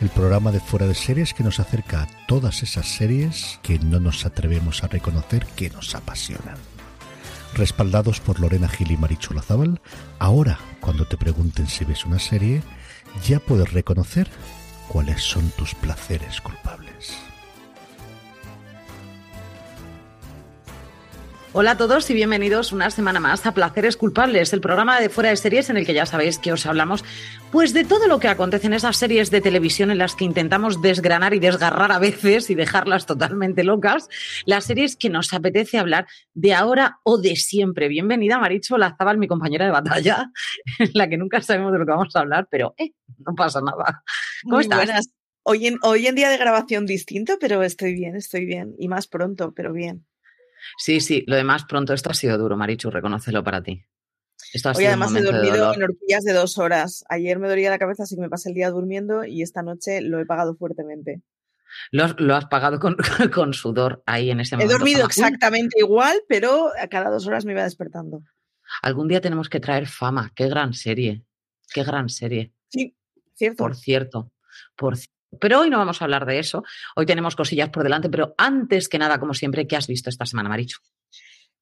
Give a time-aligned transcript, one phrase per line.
[0.00, 3.98] El programa de fuera de series que nos acerca a todas esas series que no
[3.98, 6.56] nos atrevemos a reconocer que nos apasionan.
[7.54, 9.80] Respaldados por Lorena Gil y Marichu Lazábal,
[10.20, 12.62] ahora cuando te pregunten si ves una serie,
[13.26, 14.28] ya puedes reconocer
[14.86, 17.27] cuáles son tus placeres culpables.
[21.54, 25.30] Hola a todos y bienvenidos una semana más a Placeres Culpables, el programa de fuera
[25.30, 27.06] de series en el que ya sabéis que os hablamos
[27.50, 30.82] pues de todo lo que acontece en esas series de televisión en las que intentamos
[30.82, 34.10] desgranar y desgarrar a veces y dejarlas totalmente locas,
[34.44, 37.88] las series que nos apetece hablar de ahora o de siempre.
[37.88, 40.30] Bienvenida Maricho Lazabal, mi compañera de batalla,
[40.78, 42.92] en la que nunca sabemos de lo que vamos a hablar, pero eh,
[43.26, 44.04] no pasa nada.
[44.42, 44.78] ¿Cómo Muy estás?
[44.84, 45.08] buenas.
[45.44, 48.74] Hoy en, hoy en día de grabación distinto, pero estoy bien, estoy bien.
[48.78, 50.04] Y más pronto, pero bien.
[50.76, 51.94] Sí, sí, lo demás pronto.
[51.94, 53.84] Esto ha sido duro, Marichu, reconócelo para ti.
[54.52, 57.04] Esto ha Hoy sido además he dormido en horquillas de dos horas.
[57.08, 60.00] Ayer me dolía la cabeza, así que me pasé el día durmiendo y esta noche
[60.00, 61.22] lo he pagado fuertemente.
[61.90, 62.96] Lo, has- lo has pagado con,
[63.34, 64.78] con sudor ahí en ese He momento.
[64.78, 65.06] dormido Fama.
[65.08, 68.22] Uy, exactamente igual, pero a cada dos horas me iba despertando.
[68.82, 70.32] Algún día tenemos que traer fama.
[70.34, 71.24] Qué gran serie.
[71.72, 72.52] Qué gran serie.
[72.68, 72.96] Sí,
[73.34, 73.56] cierto.
[73.64, 74.32] Por cierto.
[74.76, 75.08] Por ci-
[75.40, 76.62] pero hoy no vamos a hablar de eso.
[76.96, 80.26] Hoy tenemos cosillas por delante, pero antes que nada, como siempre, ¿qué has visto esta
[80.26, 80.80] semana, Marichu?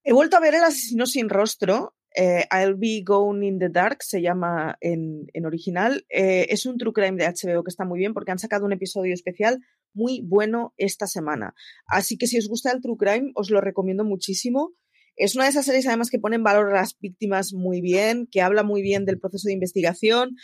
[0.03, 1.97] He vuelto a ver El asesino sin rostro.
[2.17, 6.07] eh, I'll be going in the dark se llama en, en original.
[6.09, 8.73] Eh, es un true crime de HBO que está muy bien porque han sacado un
[8.73, 9.61] episodio especial
[9.93, 11.55] muy bueno esta semana.
[11.87, 14.73] Así que si os gusta el true crime, os lo recomiendo muchísimo.
[15.17, 18.29] Es una de esas series además que pone en valor a las víctimas muy bien,
[18.31, 20.37] que habla muy bien del proceso de investigación.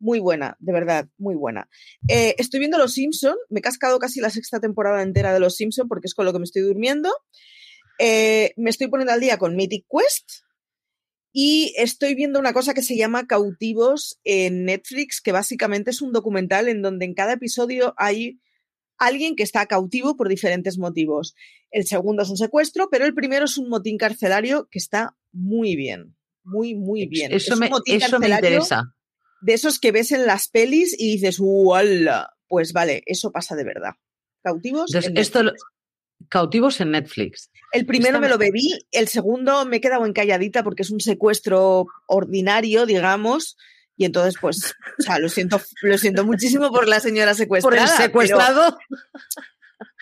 [0.00, 1.68] Muy buena, de verdad, muy buena.
[2.08, 5.56] Eh, estoy viendo Los Simpson, me he cascado casi la sexta temporada entera de Los
[5.56, 7.10] Simpson porque es con lo que me estoy durmiendo.
[7.98, 10.44] Eh, me estoy poniendo al día con Mythic Quest
[11.32, 16.12] y estoy viendo una cosa que se llama Cautivos en Netflix, que básicamente es un
[16.12, 18.40] documental en donde en cada episodio hay
[18.98, 21.34] alguien que está cautivo por diferentes motivos.
[21.70, 25.76] El segundo es un secuestro, pero el primero es un motín carcelario que está muy
[25.76, 27.32] bien, muy, muy bien.
[27.32, 28.94] Eso, Es me, eso me interesa.
[29.40, 32.30] De esos que ves en las pelis y dices, ¡Wala!
[32.48, 33.92] Pues vale, eso pasa de verdad.
[34.42, 34.90] Cautivos.
[34.94, 35.52] Entonces, en esto
[36.28, 37.50] cautivos en Netflix.
[37.72, 41.86] El primero me lo bebí, el segundo me he quedado encalladita porque es un secuestro
[42.08, 43.56] ordinario, digamos,
[43.96, 47.82] y entonces, pues, o sea, lo siento, lo siento muchísimo por la señora Por secuestrada.
[47.84, 48.78] el pero- secuestrado.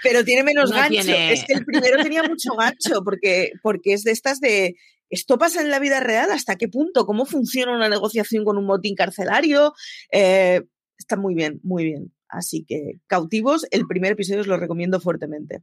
[0.02, 0.90] Pero, tiene menos No gancho.
[1.02, 4.74] tiene- Es que el primero tenía mucho gancho porque, porque es de estas de.
[5.10, 6.30] ¿Esto pasa en la vida real?
[6.30, 7.06] ¿Hasta qué punto?
[7.06, 9.74] ¿Cómo funciona una negociación con un motín carcelario?
[10.10, 10.62] Eh,
[10.98, 12.12] está muy bien, muy bien.
[12.28, 15.62] Así que, cautivos, el primer episodio os lo recomiendo fuertemente.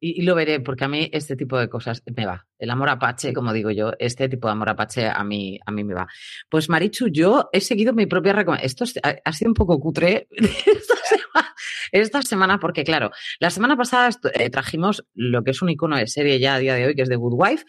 [0.00, 2.46] Y, lo veré, porque a mí este tipo de cosas me va.
[2.58, 5.82] El amor apache, como digo yo, este tipo de amor apache a mí, a mí
[5.82, 6.06] me va.
[6.48, 8.66] Pues Marichu, yo he seguido mi propia recomendación.
[8.66, 11.54] Esto es- ha, sido un poco cutre esta semana.
[11.90, 13.10] esta semana, porque claro,
[13.40, 16.74] la semana pasada eh, trajimos lo que es un icono de serie ya a día
[16.74, 17.64] de hoy, que es The Good Wife.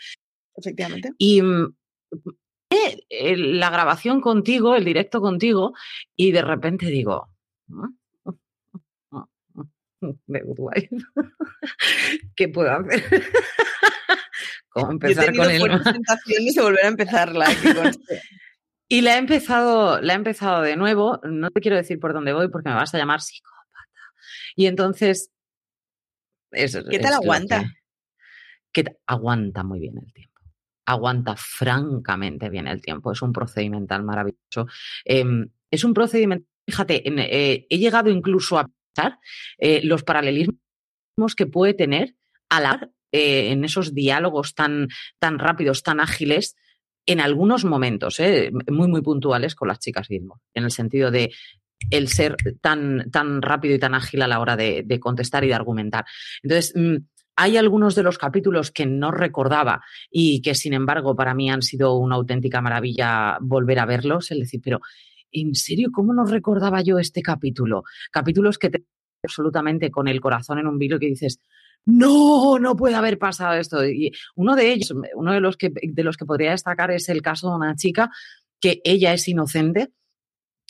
[0.59, 1.13] Efectivamente.
[1.17, 1.75] Y mm,
[2.69, 5.73] eh, la grabación contigo, el directo contigo,
[6.15, 7.29] y de repente digo,
[9.99, 10.89] The Good Wife,
[12.35, 13.03] ¿qué puedo hacer?
[14.69, 15.61] ¿Cómo empezar con el...
[16.55, 17.47] de volver a empezarla.
[18.87, 21.19] Y la he empezado, la he empezado de nuevo.
[21.23, 23.87] No te quiero decir por dónde voy porque me vas a llamar psicópata.
[24.55, 25.31] Y entonces.
[26.51, 27.63] ¿Qué tal aguanta?
[28.71, 30.28] Que, aguanta muy bien el tiempo.
[30.89, 33.11] Aguanta francamente bien el tiempo.
[33.11, 34.67] Es un procedimental maravilloso.
[35.05, 36.47] Em, es un procedimiento.
[36.67, 39.19] Fíjate, eh, he llegado incluso a pensar
[39.59, 42.15] eh, los paralelismos que puede tener
[42.49, 44.87] al eh, en esos diálogos tan,
[45.19, 46.55] tan rápidos, tan ágiles,
[47.05, 48.19] en algunos momentos,
[48.67, 51.31] muy, muy puntuales con las chicas Gilmore, en el sentido de
[51.89, 55.53] el ser tan, tan rápido y tan ágil a la hora de, contestar y de
[55.53, 56.05] argumentar.
[56.43, 56.97] Entonces, mm,
[57.41, 59.81] hay algunos de los capítulos que no recordaba
[60.11, 64.29] y que, sin embargo, para mí han sido una auténtica maravilla volver a verlos.
[64.31, 64.81] Es decir, pero,
[65.31, 67.85] ¿en serio cómo no recordaba yo este capítulo?
[68.11, 68.83] Capítulos que te
[69.23, 71.39] absolutamente con el corazón en un vilo que dices,
[71.85, 73.87] no, no puede haber pasado esto.
[73.87, 77.21] Y uno de ellos, uno de los que, de los que podría destacar es el
[77.21, 78.11] caso de una chica
[78.59, 79.93] que ella es inocente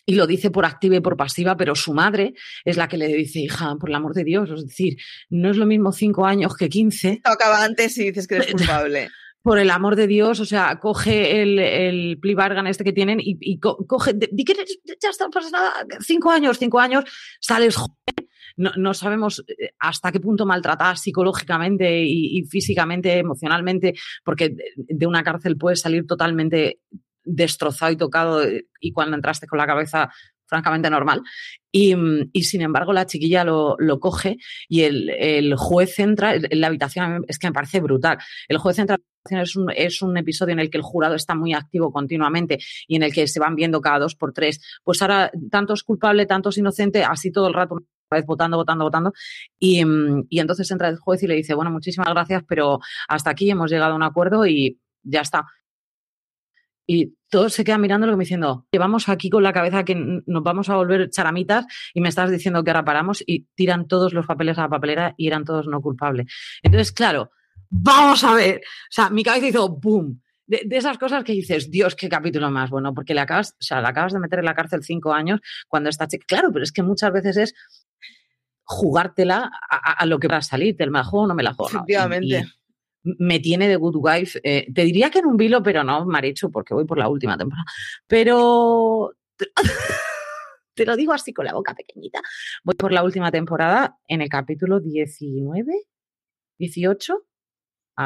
[0.10, 2.34] y lo dice por activa y por pasiva, pero su madre
[2.66, 4.98] es la que le dice, hija, por el amor de Dios, es decir,
[5.30, 7.22] no es lo mismo cinco años que quince.
[7.24, 9.10] Acaba antes y dices que eres culpable.
[9.44, 13.20] por el amor de Dios, o sea, coge el, el plea bargain este que tienen
[13.22, 14.56] y, coge, di que
[15.00, 17.04] ya está, pasa nada, cinco años, cinco años,
[17.40, 18.28] sales joven,
[18.58, 23.94] no, sabemos eh, hasta qué punto maltratar psicológicamente y, físicamente, emocionalmente,
[24.26, 26.80] porque de una cárcel puedes salir totalmente
[27.30, 30.10] destrozado y tocado eh, y cuando entraste con la cabeza
[30.50, 31.22] francamente normal.
[31.72, 31.94] Y,
[32.42, 34.38] sin embargo, la chiquilla lo, coge
[34.68, 38.18] y el, juez entra en la habitación, es que me parece brutal.
[38.48, 38.98] El juez entra
[39.30, 42.96] es un, es un episodio en el que el jurado está muy activo continuamente y
[42.96, 44.60] en el que se van viendo cada dos por tres.
[44.84, 47.78] Pues ahora, tanto es culpable, tanto es inocente, así todo el rato
[48.12, 49.14] vez votando, votando, votando.
[49.60, 49.84] Y,
[50.30, 53.70] y, entonces entra el juez y le dice, bueno, muchísimas gracias, pero hasta aquí hemos
[53.70, 55.46] llegado a un acuerdo y ya está.
[56.92, 60.70] Y todos se quedan mirándolo como diciendo, llevamos aquí con la cabeza que nos vamos
[60.70, 64.58] a volver charamitas y me estás diciendo que ahora paramos y tiran todos los papeles
[64.58, 66.26] a la papelera y eran todos no culpables.
[66.64, 67.30] Entonces, claro,
[67.70, 68.62] vamos a ver.
[68.66, 70.20] O sea, mi cabeza hizo boom.
[70.48, 73.82] De, esas cosas que dices, Dios, qué capítulo más bueno, porque le acabas, o sea,
[73.82, 76.08] le acabas de meter en la cárcel cinco años cuando está.
[76.26, 77.54] Claro, pero es que muchas veces es
[78.64, 81.70] jugártela a, lo que va a salir, te la juego no me la juego.
[81.70, 82.48] Efectivamente.
[83.04, 84.40] Me tiene de Good Wife.
[84.44, 87.38] Eh, te diría que en un vilo, pero no, Marichu, porque voy por la última
[87.38, 87.66] temporada.
[88.08, 89.14] Pero
[90.74, 92.22] te lo digo así con la boca pequeñita.
[92.64, 95.74] Voy por la última temporada en el capítulo 19,
[96.58, 97.29] 18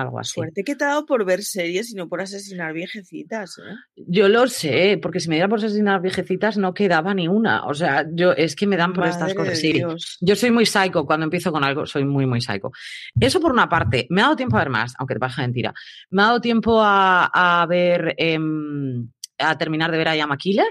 [0.02, 0.34] algo así.
[0.34, 3.60] Suerte que te ha dado por ver series y no por asesinar viejecitas.
[3.60, 3.76] ¿eh?
[3.96, 7.66] Yo lo sé, porque si me diera por asesinar viejecitas no quedaba ni una.
[7.66, 9.60] O sea, yo es que me dan por estas cosas.
[9.60, 9.82] Sí,
[10.22, 12.72] yo soy muy psycho cuando empiezo con algo, soy muy, muy psycho.
[13.20, 14.08] Eso por una parte.
[14.10, 15.74] Me ha dado tiempo a ver más, aunque te pasa mentira.
[16.10, 19.08] Me ha dado tiempo a, ver, em,
[19.38, 20.68] a terminar de ver a Yama Killer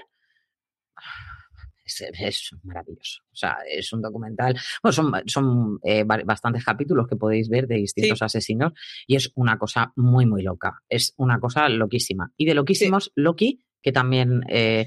[1.84, 3.22] es, maravilloso.
[3.32, 4.58] O sea, es un documental.
[4.82, 8.72] Bueno, son, son eh, bastantes capítulos que podéis ver de distintos asesinos
[9.06, 10.82] y es una cosa muy, muy loca.
[10.88, 12.32] Es una cosa loquísima.
[12.36, 14.42] Y de loquísimos, Loki, que también.
[14.48, 14.86] Eh,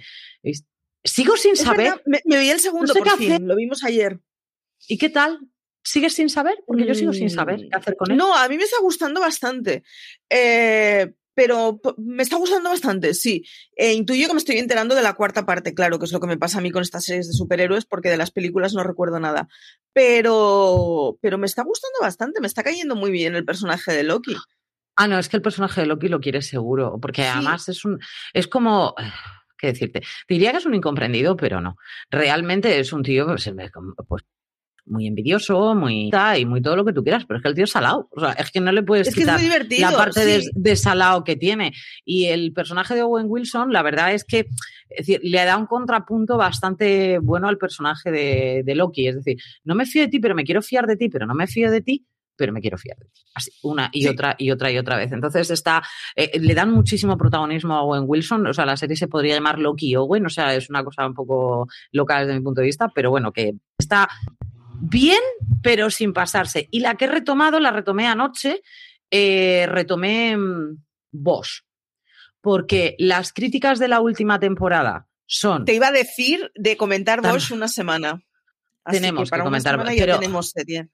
[1.04, 2.02] sigo sin saber.
[2.06, 4.20] me, vi el segundo por fin, lo vimos ayer.
[4.88, 5.40] ¿Y qué tal?
[5.84, 6.64] ¿Sigues sin saber?
[6.66, 8.18] Porque yo sigo sin saber qué hacer con él.
[8.18, 9.84] No, a mí me está gustando bastante.
[10.30, 13.46] Eh, pero me está gustando bastante, sí.
[13.76, 16.28] E intuyo que me estoy enterando de la cuarta parte, claro, que es lo que
[16.28, 19.20] me pasa a mí con estas series de superhéroes, porque de las películas no recuerdo
[19.20, 19.50] nada.
[19.94, 24.36] Pero, pero me está gustando bastante, me está cayendo muy bien el personaje de Loki.
[24.96, 28.00] Ah, no, es que el personaje de Loki lo quiere seguro, porque además es un,
[28.34, 28.96] es como,
[29.58, 30.02] ¿qué decirte?
[30.30, 31.76] Diría que es un incomprendido, pero no.
[32.10, 33.52] Realmente es un tío, pues,
[34.08, 34.24] pues
[34.86, 37.64] muy envidioso, muy y muy todo lo que tú quieras, pero es que el tío
[37.64, 38.08] es salado.
[38.12, 41.74] O sea, es que no le puedes quitar la parte de, salado que tiene.
[42.04, 44.48] Y el personaje de Owen Wilson, la verdad es que
[45.22, 49.08] le da un contrapunto bastante bueno al personaje de, Loki.
[49.08, 51.34] Es decir, no me fío de ti, pero me quiero fiar de ti, pero no
[51.34, 52.06] me fío de ti
[52.38, 53.22] pero me quiero fiar de ti.
[53.34, 55.10] Así, una y otra y otra y otra vez.
[55.14, 55.82] Entonces está,
[56.18, 58.46] eh, le dan muchísimo protagonismo a Owen Wilson.
[58.48, 60.26] O sea, la serie se podría llamar Loki Owen.
[60.26, 63.32] O sea, es una cosa un poco loca desde mi punto de vista, pero bueno,
[63.32, 64.10] que está
[64.90, 65.22] bien,
[65.62, 66.68] pero sin pasarse.
[66.72, 68.62] Y la que he retomado, la retomé anoche,
[69.12, 71.62] eh, retomé mm, Bosch.
[72.42, 75.66] Porque las críticas de la última temporada son.
[75.66, 78.22] Te iba a decir de comentar Bosch una semana.
[78.90, 79.84] tenemos que, comentar.
[79.84, 80.90] pero, tenemos serie.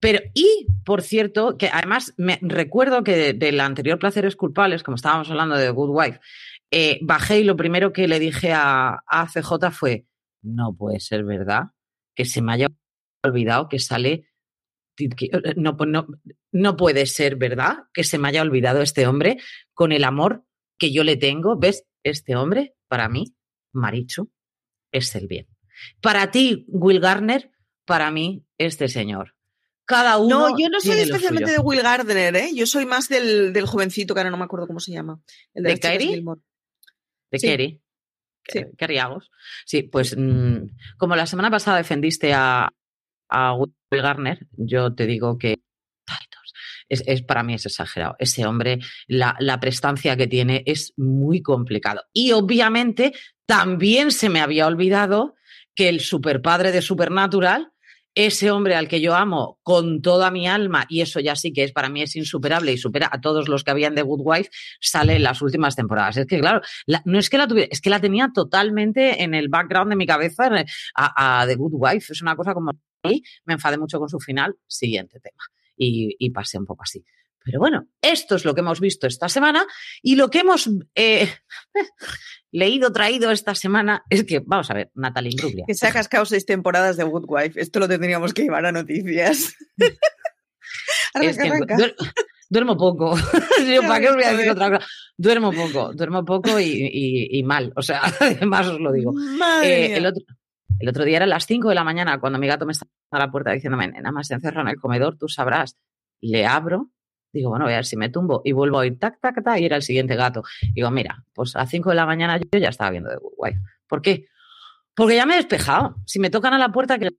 [0.00, 5.30] Pero, y por cierto, que además me recuerdo que del anterior Placeres Culpables, como estábamos
[5.30, 6.20] hablando de Good Wife,
[6.72, 10.06] eh, bajé y lo primero que le dije a, a CJ fue:
[10.42, 11.66] No puede ser verdad
[12.16, 12.68] que se me haya
[13.22, 14.28] olvidado que sale.
[14.98, 16.06] Eh, no, no,
[16.52, 19.38] no puede ser verdad que se me haya olvidado este hombre
[19.72, 20.44] con el amor
[20.78, 21.56] que yo le tengo.
[21.58, 21.84] ¿Ves?
[22.02, 23.34] Este hombre, para mí,
[23.72, 24.30] Marichu,
[24.92, 25.46] es el bien.
[26.00, 27.50] Para ti, Will Garner,
[27.84, 29.34] para mí, este señor.
[29.84, 30.50] Cada uno.
[30.50, 32.50] No, yo no soy especialmente de Will Gardner, ¿eh?
[32.54, 35.20] Yo soy más del, del, jovencito, que ahora no me acuerdo cómo se llama.
[35.52, 35.74] El de, ¿De
[37.30, 37.46] ¿De sí.
[37.46, 37.82] Kerry?
[38.46, 38.60] Sí.
[39.66, 42.72] Sí, pues mm, como la semana pasada defendiste a,
[43.30, 45.60] a Will Garner, yo te digo que
[46.88, 48.16] es, es, para mí es exagerado.
[48.18, 52.02] Ese hombre, la, la, prestancia que tiene es muy complicado.
[52.12, 53.12] Y obviamente
[53.46, 55.36] también se me había olvidado
[55.74, 57.72] que el superpadre de Supernatural
[58.14, 61.64] ese hombre al que yo amo con toda mi alma, y eso ya sí que
[61.64, 64.50] es para mí es insuperable y supera a todos los que habían de Good Wife,
[64.80, 66.16] sale en las últimas temporadas.
[66.16, 66.60] Es que, claro,
[67.04, 70.06] no es que la tuviera, es que la tenía totalmente en el background de mi
[70.06, 70.50] cabeza
[70.94, 72.12] a, The Good Wife.
[72.12, 72.72] Es una cosa como
[73.44, 74.56] me enfadé mucho con su final.
[74.66, 75.42] Siguiente tema.
[75.76, 77.04] Y, y pasé un poco así.
[77.42, 79.64] Pero bueno, esto es lo que hemos visto esta semana
[80.02, 81.28] y lo que hemos eh,
[82.52, 85.64] leído, traído esta semana es que, vamos a ver, Natalie Imbruglia.
[85.66, 87.60] Que se ha cascado seis temporadas de Good Wife.
[87.60, 89.54] Esto lo tendríamos que llevar a noticias.
[92.50, 93.14] duermo poco.
[93.86, 94.86] ¿Para qué os voy a decir otra cosa?
[95.16, 97.72] Duermo poco, duermo poco y, mal.
[97.74, 99.14] O sea, además os lo digo.
[99.62, 100.22] Eh, el, otro,
[100.80, 103.18] el otro día era las 5 de la mañana cuando mi gato me estaba a
[103.18, 105.76] la puerta diciéndome, nada más se encerra en el comedor, tú sabrás.
[106.20, 106.90] Le abro
[107.32, 109.60] Digo, bueno, voy a ver si me tumbo y vuelvo a ir tac, tac, tac,
[109.60, 110.42] y era el siguiente gato.
[110.74, 113.56] Digo, mira, pues a 5 de la mañana yo ya estaba viendo de Good
[113.86, 114.26] ¿Por qué?
[114.94, 115.96] Porque ya me he despejado.
[116.06, 117.10] Si me tocan a la puerta, ¿qué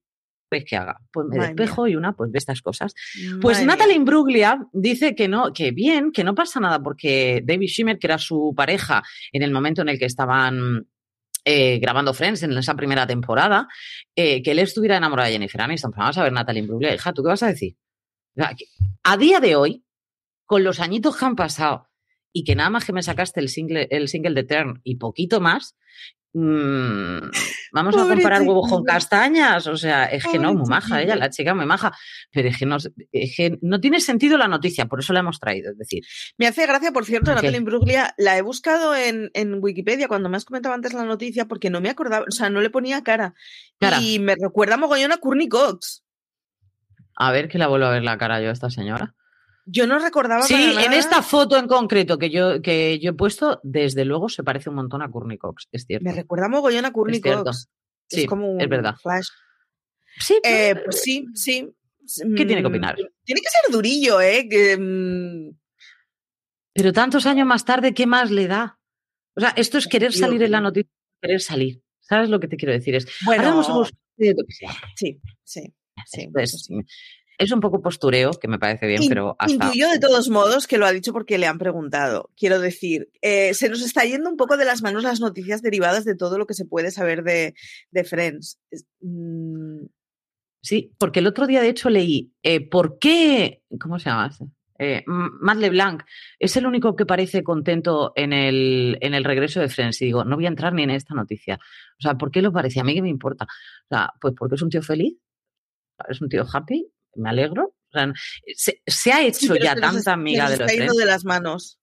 [0.49, 0.99] quieres que haga?
[1.11, 2.93] Pues me despejo y una, pues ve estas cosas.
[3.41, 7.97] Pues Natalie Imbruglia dice que no, que bien, que no pasa nada, porque David Schimmer,
[7.97, 9.01] que era su pareja
[9.31, 10.87] en el momento en el que estaban
[11.43, 13.67] eh, grabando Friends en esa primera temporada,
[14.15, 15.91] eh, que él estuviera enamorado de Jennifer Aniston.
[15.91, 17.75] Pues vamos a ver, Natalie Imbruglia, hija, ¿tú qué vas a decir?
[19.03, 19.83] A día de hoy,
[20.45, 21.89] con los añitos que han pasado
[22.33, 25.41] y que nada más que me sacaste el single, el single de Turn y poquito
[25.41, 25.75] más,
[26.33, 27.19] mmm,
[27.71, 29.67] vamos a comparar huevos con castañas.
[29.67, 31.91] O sea, es que no, muy maja ella, la chica muy maja.
[32.31, 32.77] Pero es que, no,
[33.11, 35.71] es que no tiene sentido la noticia, por eso la hemos traído.
[35.71, 36.03] Es decir,
[36.37, 40.37] me hace gracia, por cierto, Natalie Imbruglia, la he buscado en, en, Wikipedia cuando me
[40.37, 43.33] has comentado antes la noticia porque no me acordaba, o sea, no le ponía cara.
[44.01, 46.03] Y me recuerda mogollón a Courtney Cox.
[47.15, 49.15] A ver que la vuelvo a ver la cara yo a esta señora.
[49.65, 50.43] Yo no recordaba.
[50.43, 54.43] Sí, en esta foto en concreto que yo, que yo he puesto, desde luego se
[54.43, 56.05] parece un montón a Courtney Cox, es cierto.
[56.05, 57.69] Me recuerda mogollón a Courtney Cox.
[58.07, 58.95] Sí, es como un es verdad.
[59.01, 59.27] flash.
[60.17, 61.73] Sí, eh, pues sí, sí.
[62.35, 62.95] ¿Qué tiene que mm, opinar?
[63.23, 64.47] Tiene que ser durillo, ¿eh?
[64.49, 65.57] Que, mm,
[66.73, 68.79] Pero tantos años más tarde, ¿qué más le da?
[69.35, 70.91] O sea, esto es querer salir en la noticia,
[71.21, 71.81] querer salir.
[72.01, 72.95] ¿Sabes lo que te quiero decir?
[72.95, 74.33] Es, bueno, sí,
[75.45, 75.73] sí,
[76.05, 76.27] sí.
[76.33, 76.69] Pues,
[77.41, 79.65] es un poco postureo, que me parece bien, pero hasta...
[79.65, 82.29] Intuyo de todos modos que lo ha dicho porque le han preguntado.
[82.37, 86.05] Quiero decir, eh, se nos está yendo un poco de las manos las noticias derivadas
[86.05, 87.53] de todo lo que se puede saber de,
[88.03, 88.59] Friends.
[88.99, 89.85] Mm.
[90.61, 94.29] Sí, porque el otro día de hecho leí, eh, ¿por qué, ¿cómo se llama?
[94.77, 96.03] Eh, Matt LeBlanc
[96.37, 99.99] es el único que parece contento en el, en el regreso de Friends.
[100.03, 101.55] Y digo, no voy a entrar ni en esta noticia.
[101.55, 102.79] O sea, ¿por qué lo parece?
[102.79, 103.45] A mí que me importa.
[103.45, 105.17] O sea, pues porque es un tío feliz,
[106.07, 107.73] es un tío happy me alegro.
[108.55, 111.81] se, ha hecho ya tanta amiga de los está de las manos.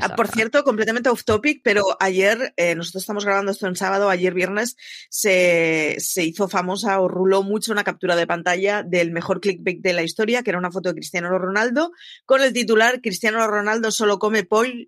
[0.00, 4.08] Ah, por cierto, completamente off topic, pero ayer, eh, nosotros estamos grabando esto en sábado,
[4.08, 4.76] ayer viernes,
[5.10, 9.92] se, se, hizo famosa o ruló mucho una captura de pantalla del mejor clickbait de
[9.92, 11.92] la historia, que era una foto de Cristiano Ronaldo,
[12.24, 14.86] con el titular Cristiano Ronaldo solo come pollo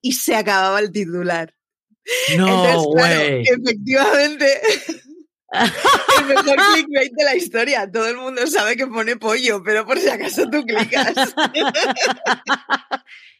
[0.00, 1.54] y se acababa el titular.
[2.36, 2.64] No,
[2.98, 4.46] efectivamente,
[6.20, 7.90] el mejor clickbait de la historia.
[7.90, 11.12] Todo el mundo sabe que pone pollo, pero por si acaso tú clicas.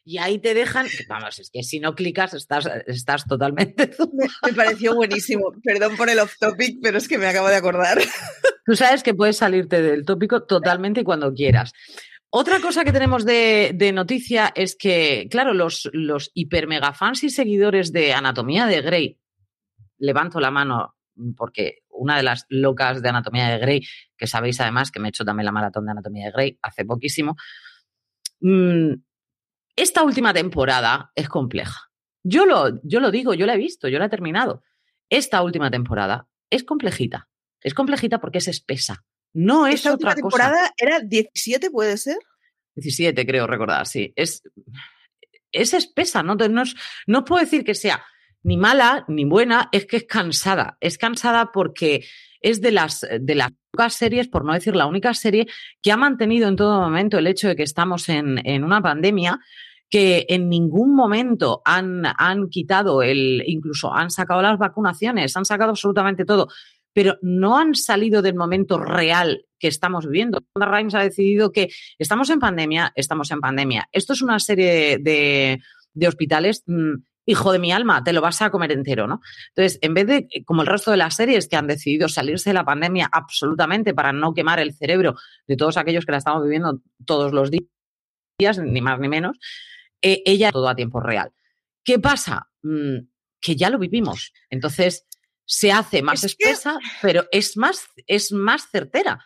[0.05, 3.91] y ahí te dejan, vamos, es que si no clicas estás, estás totalmente...
[4.45, 5.53] Me, pareció buenísimo.
[5.63, 7.99] Perdón por el off topic, pero es que me acabo de acordar.
[8.65, 11.73] Tú sabes que puedes salirte del tópico totalmente cuando quieras.
[12.29, 17.25] Otra cosa que tenemos de, de, noticia es que, claro, los, los hiper mega fans
[17.25, 19.19] y seguidores de Anatomía de Grey,
[19.99, 20.95] levanto la mano
[21.37, 25.11] porque una de las locas de Anatomía de Grey, que sabéis además que me he
[25.11, 27.37] hecho también la maratón de Anatomía de Grey hace poquísimo,
[28.41, 28.95] mm,
[29.77, 31.91] esta última temporada es compleja.
[32.23, 34.63] Yo lo, yo lo digo, yo la he visto, yo la he terminado.
[35.11, 37.29] Esta última temporada es complejita.
[37.61, 39.05] Es complejita porque es espesa.
[39.35, 42.19] No es Esta otra última temporada era 17, ¿puede ser?
[42.77, 44.13] 17, creo recordar, sí.
[44.17, 44.43] Es,
[45.53, 46.35] es espesa, ¿no?
[46.35, 46.63] No,
[47.07, 48.03] no puedo decir que sea
[48.43, 50.77] ni mala ni buena, es que es cansada.
[50.81, 52.05] Es cansada porque
[52.41, 55.47] es de las, de las pocas series, por no decir la única serie,
[55.83, 59.41] que ha mantenido en todo momento el hecho de que estamos en, en una pandemia
[59.91, 65.71] que en ningún momento han, han quitado el, incluso han sacado las vacunaciones, han sacado
[65.71, 66.49] absolutamente todo,
[66.93, 70.39] pero no han salido del momento real que estamos viviendo.
[70.55, 73.89] Wanda Rhimes ha decidido que estamos en pandemia, estamos en pandemia.
[73.91, 75.61] Esto es una serie de,
[75.93, 76.95] de hospitales, mm,
[77.27, 79.21] hijo de mi alma, te lo vas a comer entero, ¿no?
[79.55, 82.55] Entonces, en vez de, como el resto de las series que han decidido salirse de
[82.55, 85.15] la pandemia absolutamente para no quemar el cerebro
[85.47, 89.39] de todos aquellos que la estamos viviendo todos los días, ni más ni menos,
[90.03, 91.31] eh, ella todo a tiempo real.
[91.85, 92.49] ¿Qué pasa?
[92.63, 93.07] Mm,
[93.41, 94.33] que ya lo vivimos.
[94.49, 95.07] Entonces,
[95.45, 99.25] se hace más Es que- espesa, pero es más, es más certera.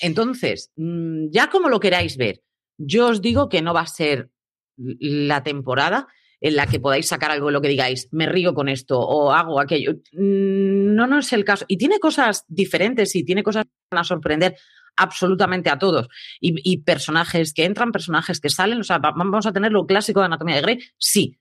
[0.00, 2.42] Entonces, mm, ya como lo queráis ver,
[2.78, 4.30] yo os digo que no va a ser
[4.76, 6.08] la temporada
[6.46, 9.32] en la que podáis sacar algo de lo que digáis, me río con esto o
[9.32, 9.92] hago aquello.
[10.12, 11.64] Mm, No, no es el caso.
[11.68, 14.56] Y tiene cosas diferentes y tiene cosas que van a sorprender
[14.96, 16.06] absolutamente a todos.
[16.40, 18.78] Y, y personajes que entran, personajes que salen.
[18.78, 21.38] O sea, va- vamos a tener lo clásico de Anatomía de Grey, sí,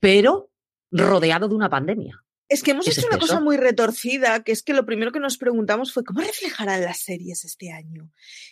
[0.00, 0.50] pero
[0.90, 2.18] rodeado de una pandemia.
[2.48, 3.34] Es que hemos Es hecho una espeso.
[3.34, 6.98] cosa muy retorcida, que es que lo primero que nos preguntamos fue cómo reflejarán las
[7.00, 8.10] series este año.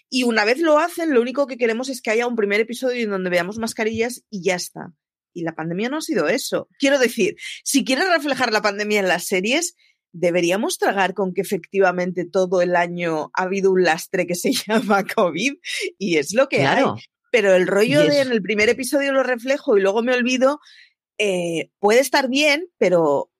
[0.09, 3.03] Y una vez lo hacen, lo único que queremos es que haya un primer episodio
[3.05, 4.93] en donde veamos mascarillas y ya está.
[5.33, 6.69] Y la pandemia no ha sido eso.
[6.79, 9.75] Quiero decir, si quieres reflejar la pandemia en las series,
[10.13, 15.05] deberíamos tragar con que efectivamente todo el año ha habido un lastre que se llama
[15.05, 15.55] COVID
[15.99, 16.85] y es lo que hay.
[17.33, 20.59] Pero el rollo de en el primer episodio lo reflejo y luego me olvido,
[21.17, 23.31] eh, puede estar bien, pero,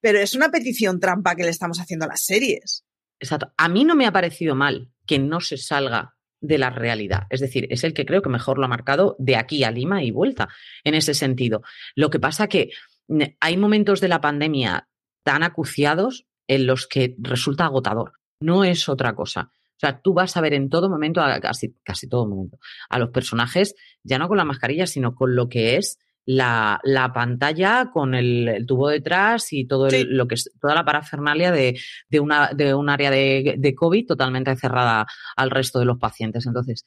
[0.00, 2.84] pero es una petición trampa que le estamos haciendo a las series.
[3.18, 3.52] Exacto.
[3.56, 7.26] A mí no me ha parecido mal que no se salga de la realidad.
[7.30, 10.02] Es decir, es el que creo que mejor lo ha marcado de aquí a Lima
[10.02, 10.48] y vuelta
[10.84, 11.62] en ese sentido.
[11.94, 12.70] Lo que pasa que
[13.08, 14.88] mm, hay momentos de la pandemia
[15.22, 18.12] tan acuciados en los que resulta agotador.
[18.40, 19.50] No es otra cosa.
[19.50, 22.58] O sea, tú vas a ver en todo momento, casi, casi todo momento,
[22.90, 27.12] a los personajes, ya no con la mascarilla, sino con lo que es la, la
[27.12, 30.04] pantalla, con el, el tubo detrás y todo el- Sí.
[30.08, 34.06] lo que es toda la parafernalia de, de, una, de un área de, de COVID
[34.06, 35.06] totalmente cerrada
[35.36, 36.46] al resto de los pacientes.
[36.46, 36.86] Entonces,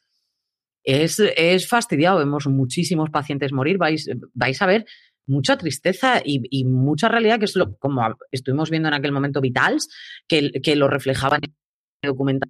[0.84, 2.18] es, es fastidiado.
[2.20, 3.78] Vemos muchísimos pacientes morir.
[3.78, 4.86] Vais, vais a ver
[5.28, 9.42] mucha tristeza y, y mucha realidad, que es lo, como estuvimos viendo en aquel momento
[9.42, 9.90] Vitals,
[10.28, 11.54] que, que lo reflejaban en
[12.02, 12.50] el documental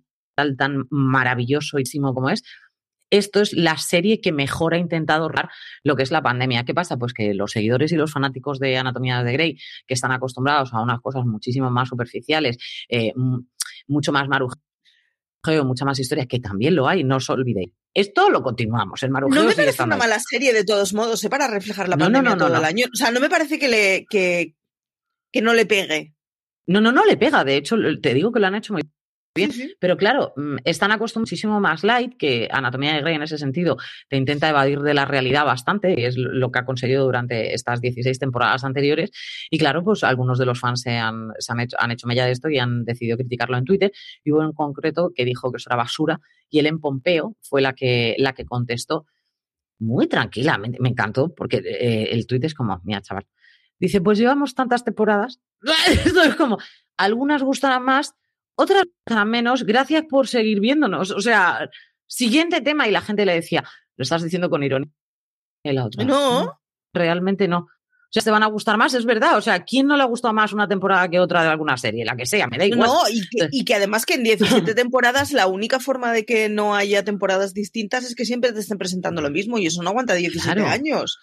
[0.57, 2.43] tan maravillosísimo como es.
[3.09, 5.49] Esto es la serie que mejor ha intentado ahorrar
[5.83, 6.65] lo que es la pandemia.
[6.65, 6.97] ¿Qué pasa?
[6.97, 10.81] Pues que los seguidores y los fanáticos de Anatomía de Grey, que están acostumbrados a
[10.81, 12.57] unas cosas muchísimo más superficiales,
[12.89, 13.13] eh,
[13.87, 14.57] mucho más marujeo,
[15.63, 17.71] mucha más historia, que también lo hay, no os olvidéis.
[17.93, 19.99] Esto lo continuamos, el marujeo No me parece una ahí.
[19.99, 21.29] mala serie de todos modos, ¿eh?
[21.29, 22.85] para reflejar la No, pandemia no, no, todo el año.
[22.93, 24.53] O sea, no me parece que, le, que,
[25.31, 26.13] que no le pegue.
[26.67, 27.43] No, no, no le pega.
[27.45, 28.83] De hecho, te digo que lo han hecho muy
[29.37, 29.51] bien.
[29.51, 29.75] Sí, sí.
[29.79, 33.77] Pero claro, mm, están acostumbrados muchísimo más light, que Anatomía de Grey en ese sentido
[34.09, 37.79] te intenta evadir de la realidad bastante, y es lo que ha conseguido durante estas
[37.79, 39.11] 16 temporadas anteriores.
[39.49, 42.25] Y claro, pues algunos de los fans se han, se han, hecho, han hecho mella
[42.25, 43.91] de esto y han decidido criticarlo en Twitter.
[44.23, 46.19] Y hubo en concreto que dijo que eso era basura,
[46.49, 49.05] y Ellen Pompeo fue la que, la que contestó
[49.79, 50.79] muy tranquilamente.
[50.81, 53.25] Me encantó, porque eh, el tuit es como, mira, chaval.
[53.79, 55.39] Dice, pues llevamos tantas temporadas.
[56.05, 56.57] Esto es como,
[56.97, 58.15] algunas gustarán más,
[58.57, 59.63] otras gustarán menos.
[59.63, 61.11] Gracias por seguir viéndonos.
[61.11, 61.69] O sea,
[62.05, 62.87] siguiente tema.
[62.87, 63.63] Y la gente le decía,
[63.95, 64.89] lo estás diciendo con ironía.
[65.63, 66.59] La otra, No.
[66.93, 67.59] realmente no.
[68.09, 69.37] O sea, te van a gustar más, es verdad.
[69.37, 72.05] O sea, ¿quién no le ha gustado más una temporada que otra de alguna serie?
[72.05, 72.87] La que sea, me da igual.
[72.87, 76.47] No, y que, y que además que en 17 temporadas la única forma de que
[76.47, 79.89] no haya temporadas distintas es que siempre te estén presentando lo mismo y eso no
[79.89, 80.67] aguanta 17 Claro.
[80.69, 81.19] años.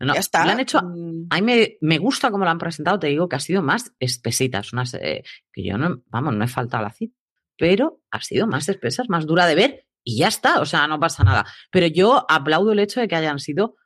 [0.00, 0.44] No, ya está.
[0.44, 3.28] lo han hecho Mm, A mí me, me gusta cómo lo han presentado, te digo
[3.28, 4.58] que ha sido más espesita.
[4.60, 7.16] Es una serie que yo no, vamos, no he faltado a la cita,
[7.56, 10.86] pero ha sido más espesa, es más dura de ver y ya está, o sea,
[10.86, 11.46] no pasa nada.
[11.70, 13.76] Pero yo aplaudo el hecho de que hayan sido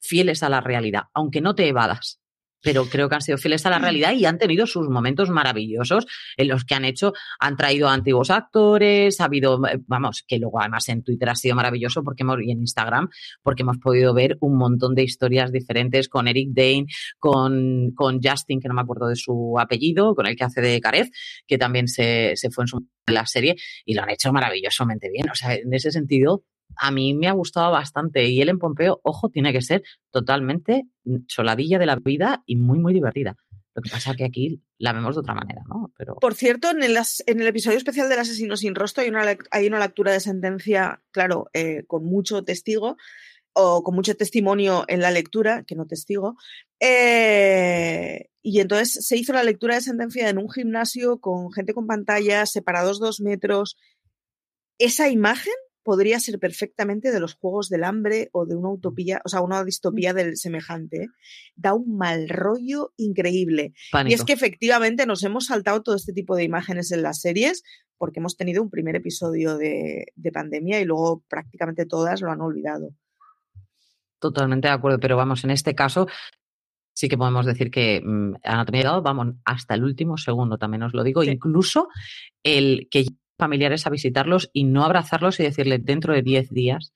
[0.00, 2.20] fieles a la realidad, aunque no te evadas.
[2.62, 6.06] Pero creo que han sido fieles a la realidad y han tenido sus momentos maravillosos
[6.36, 10.60] en los que han hecho, han traído antiguos actores, ha habido, eh, vamos, que luego
[10.60, 13.08] además en Twitter ha sido maravilloso porque hemos, y en Instagram,
[13.42, 16.86] porque hemos podido ver un montón de historias diferentes con Eric Dane,
[17.18, 20.80] con, con Justin, que no me acuerdo de su apellido, con el que hace de
[20.80, 21.10] Carez,
[21.46, 25.28] que también se, se fue en su la serie y lo han hecho maravillosamente bien.
[25.30, 26.44] O sea, en ese sentido,
[26.76, 28.24] a mí me ha gustado bastante.
[28.28, 30.84] Y él en Pompeo, ojo, tiene que ser totalmente
[31.28, 33.36] soladilla de la vida y muy, muy divertida.
[33.74, 35.92] Lo que pasa es que aquí la vemos de otra manera, ¿no?
[35.96, 36.16] Pero...
[36.16, 39.66] Por cierto, en el, en el episodio especial del asesino sin rostro hay una, hay
[39.66, 42.96] una lectura de sentencia, claro, eh, con mucho testigo
[43.54, 46.36] o con mucho testimonio en la lectura, que no testigo.
[46.80, 51.86] Eh, y entonces se hizo la lectura de sentencia en un gimnasio con gente con
[51.86, 53.76] pantallas, separados dos metros.
[54.78, 59.28] Esa imagen podría ser perfectamente de los Juegos del Hambre o de una utopía, o
[59.28, 61.04] sea, una distopía del semejante.
[61.04, 61.08] ¿eh?
[61.56, 63.72] Da un mal rollo increíble.
[64.06, 67.62] Y es que efectivamente nos hemos saltado todo este tipo de imágenes en las series
[67.98, 72.90] porque hemos tenido un primer episodio de, pandemia y luego prácticamente todas lo han olvidado.
[74.18, 76.08] Totalmente de acuerdo, pero vamos, en este caso
[76.94, 80.94] sí que podemos decir que mm, Anatomía de vamos hasta el último segundo, también os
[80.94, 81.88] lo digo, incluso
[82.42, 83.06] el que
[83.42, 86.92] familiares a visitarlos y no abrazarlos y decirle dentro de 10 días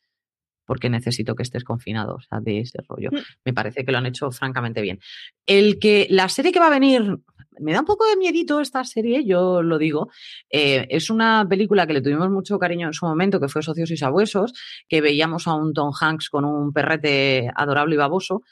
[0.67, 3.11] porque necesito que estés confinado, o sea, de ese rollo.
[3.13, 3.19] Mm.
[3.45, 5.01] Me parece que lo han hecho francamente bien.
[5.47, 7.19] El que la serie que va a venir,
[7.59, 10.11] me da un poco de miedito esta serie, yo lo digo.
[10.51, 13.91] Eh, es una película que le tuvimos mucho cariño en su momento, que fue Socios
[13.91, 14.53] y Sabuesos,
[14.89, 18.43] que veíamos a un Tom Hanks con un perrete adorable y baboso.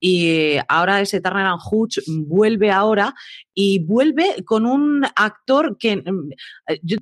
[0.00, 3.14] Y ahora ese Turner and Hooch vuelve ahora
[3.54, 6.30] y vuelve con un actor que mm,
[6.82, 6.98] yo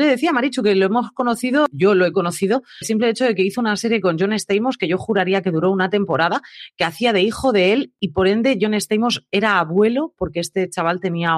[0.00, 3.34] le decía Marichu que lo hemos conocido, yo lo he conocido, el simple hecho de
[3.34, 6.42] que hizo una serie con John Stamos que yo juraría que duró una temporada,
[6.76, 10.68] que hacía de hijo de él y por ende John Stamos era abuelo porque este
[10.68, 11.36] chaval tenía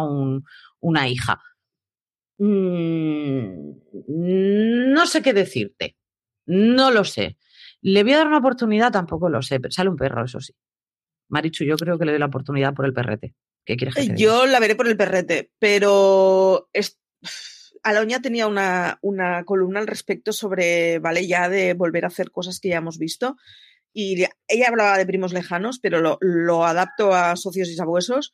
[0.80, 1.40] una hija.
[2.38, 3.72] Mm,
[4.94, 5.96] no sé qué decirte,
[6.46, 7.36] no lo sé.
[7.82, 8.92] ¿Le voy a dar una oportunidad?
[8.92, 10.54] Tampoco lo sé, pero sale un perro, eso sí.
[11.28, 13.34] Marichu, yo creo que le doy la oportunidad por el perrete.
[13.64, 16.68] ¿Qué quieres que Yo la veré por el perrete, pero
[17.82, 22.60] Aloña tenía una, una, columna al respecto sobre, vale, ya de volver a hacer cosas
[22.60, 23.36] que ya hemos visto.
[23.92, 28.32] Y ella hablaba de primos lejanos, pero lo, lo adapto a socios y sabuesos.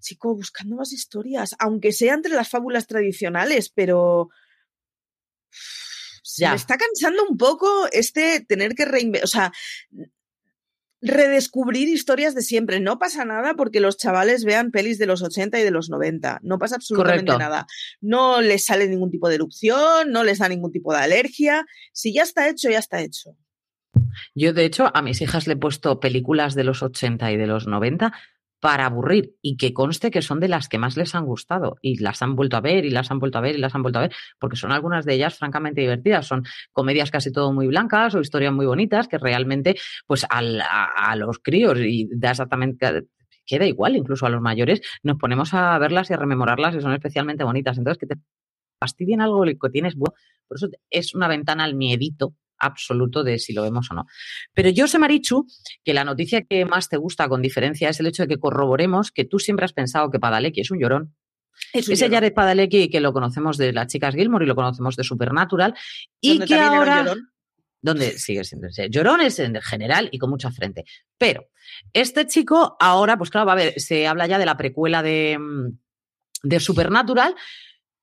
[0.00, 4.28] Chico, buscando más historias, aunque sea entre las fábulas tradicionales, pero
[6.22, 9.52] se me está cansando un poco este tener que reinventar, o sea,
[11.06, 12.80] redescubrir historias de siempre.
[12.80, 16.40] No pasa nada porque los chavales vean pelis de los 80 y de los 90.
[16.42, 17.66] No pasa absolutamente nada.
[18.00, 21.66] No les sale ningún tipo de erupción, no les da ningún tipo de alergia.
[21.92, 23.36] Si ya está hecho, ya está hecho.
[24.34, 27.46] Yo, de hecho, a mis hijas le he puesto películas de los 80 y de
[27.46, 28.12] los 90
[28.66, 32.00] para aburrir y que conste que son de las que más les han gustado y
[32.00, 34.00] las han vuelto a ver y las han vuelto a ver y las han vuelto
[34.00, 36.26] a ver porque son algunas de ellas francamente divertidas.
[36.26, 39.76] Son comedias casi todo muy blancas o historias muy bonitas que realmente
[40.08, 43.04] pues a, los críos y da exactamente
[43.46, 46.92] queda igual, incluso a los mayores, nos ponemos a verlas y a rememorarlas y son
[46.92, 47.78] especialmente bonitas.
[47.78, 48.16] Entonces, que te
[48.80, 50.12] fastidien algo que tienes, por
[50.56, 54.06] eso es una ventana al miedito absoluto de si lo vemos o no.
[54.54, 55.46] Pero yo sé, Marichu,
[55.84, 59.10] que la noticia que más te gusta con diferencia es el hecho de que corroboremos
[59.10, 61.14] que tú siempre has pensado que Padalecki es un llorón.
[61.72, 65.04] Es Ese Jared Padalecki que lo conocemos de las chicas Gilmore y lo conocemos de
[65.04, 65.74] Supernatural
[66.20, 67.14] y que ahora...
[67.82, 70.84] Donde sigue siendo llorón es en general y con mucha frente.
[71.16, 71.50] Pero
[71.92, 75.38] este chico ahora, pues claro, va a ver, se habla ya de la precuela de,
[75.38, 75.78] mm,
[76.42, 77.36] de Supernatural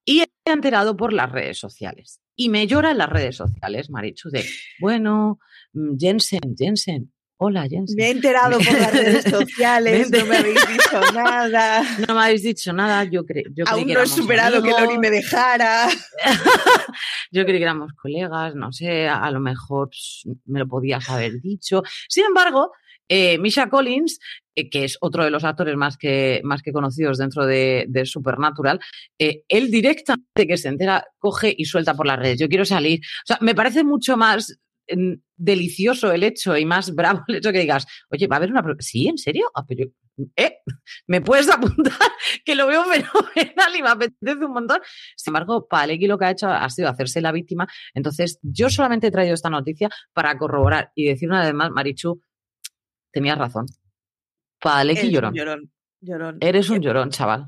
[0.06, 2.23] y he enterado por las redes sociales.
[2.36, 4.44] Y me llora en las redes sociales, Marichu, de,
[4.80, 5.40] bueno,
[5.74, 7.96] mm, Jensen, Jensen, hola Jensen.
[7.96, 11.84] Me he enterado por las redes sociales, no me habéis dicho nada.
[12.08, 14.98] No me habéis dicho nada, yo, creo yo Aún que no he superado que Lori
[14.98, 15.88] me dejara.
[17.32, 21.40] yo creí que éramos colegas, no sé, a, lo mejor pues, me lo podías haber
[21.40, 21.84] dicho.
[22.10, 22.72] Sin embargo,
[23.10, 24.20] eh, Misha Collins,
[24.56, 28.80] eh, que es otro de los actores más que, más que conocidos dentro de, Supernatural,
[29.20, 32.40] eh, él directamente que se entera, coge y suelta por las redes.
[32.40, 33.00] Yo quiero salir.
[33.00, 37.52] O sea, me parece mucho más mm, delicioso el hecho y más bravo el hecho
[37.52, 38.64] que digas, oye, va a haber una...
[38.80, 39.50] Sí, ¿en serio?
[39.56, 39.66] Ah.
[41.08, 41.94] ¿Me puedes apuntar?
[42.46, 44.80] que lo veo fenomenal y me apetece un montón.
[45.16, 47.68] Sin embargo, Palecki lo que ha hecho ha sido hacerse la víctima.
[47.94, 52.22] Entonces, yo solamente he traído esta noticia para corroborar y decir una vez más, Marichu,
[53.14, 53.68] tenías razón.
[54.60, 55.34] Padaleki llorón.
[55.34, 55.72] llorón.
[56.02, 56.38] llorón.
[56.42, 57.48] Eres un llorón, chaval.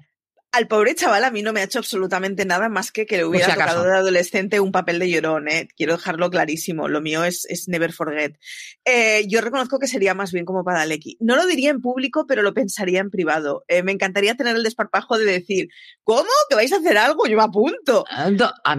[0.52, 3.26] Al pobre chaval a mí no me ha hecho absolutamente nada más que que le
[3.26, 5.68] hubiera tocado de adolescente un papel de llorón, ¿eh?
[5.76, 6.88] Quiero dejarlo clarísimo.
[6.88, 8.38] Lo mío es, es never forget.
[8.86, 11.18] Eh, yo reconozco que sería más bien como Padalecki.
[11.20, 13.66] No lo diría en público, pero lo pensaría en privado.
[13.68, 15.68] Eh, me encantaría tener el desparpajo de decir,
[16.04, 16.30] ¿cómo?
[16.48, 17.28] ¿Que vais a hacer algo?
[17.28, 18.06] Yo me apunto.
[18.10, 18.30] Ah,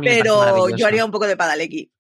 [0.03, 1.93] pero yo haría un poco de Padalecki.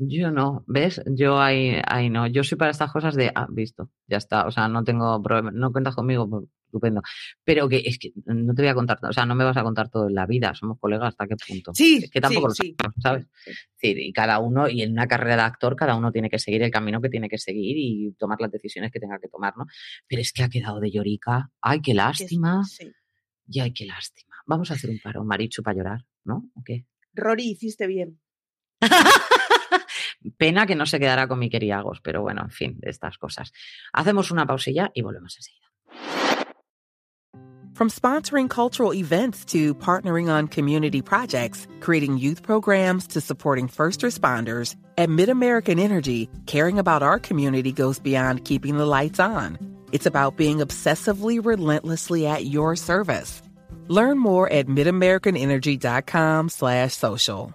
[0.00, 1.02] Yo no, ¿ves?
[1.06, 2.26] Yo ahí, ahí no.
[2.28, 4.46] Yo soy para estas cosas de, ah, visto, ya está.
[4.46, 7.02] O sea, no tengo problema, no cuentas conmigo, pues, estupendo.
[7.42, 9.64] Pero que es que no te voy a contar, o sea, no me vas a
[9.64, 11.72] contar todo en la vida, somos colegas hasta qué punto.
[11.74, 13.26] Sí, Es que tampoco sí, lo sabemos, ¿sabes?
[13.44, 13.50] sí.
[13.50, 16.38] Es decir, y cada uno, y en una carrera de actor, cada uno tiene que
[16.38, 19.56] seguir el camino que tiene que seguir y tomar las decisiones que tenga que tomar,
[19.56, 19.64] ¿no?
[20.06, 21.50] Pero es que ha quedado de llorica.
[21.60, 22.62] Ay, qué lástima.
[22.64, 22.88] sí.
[23.48, 24.36] Y ay, qué lástima.
[24.46, 26.44] Vamos a hacer un paro, Marichu, para llorar, ¿no?
[26.54, 26.84] ¿O qué?
[27.14, 28.20] Rory, hiciste bien.
[30.36, 33.52] Pena que no se quedará con mi queriagos, pero bueno, en fin, de estas cosas.
[33.92, 35.68] Hacemos una pausilla y volvemos enseguida.
[37.78, 44.00] From sponsoring cultural events to partnering on community projects, creating youth programs to supporting first
[44.00, 49.58] responders, at MidAmerican Energy, caring about our community goes beyond keeping the lights on.
[49.92, 53.42] It's about being obsessively relentlessly at your service.
[53.86, 57.54] Learn more at midamericanenergy.com slash social.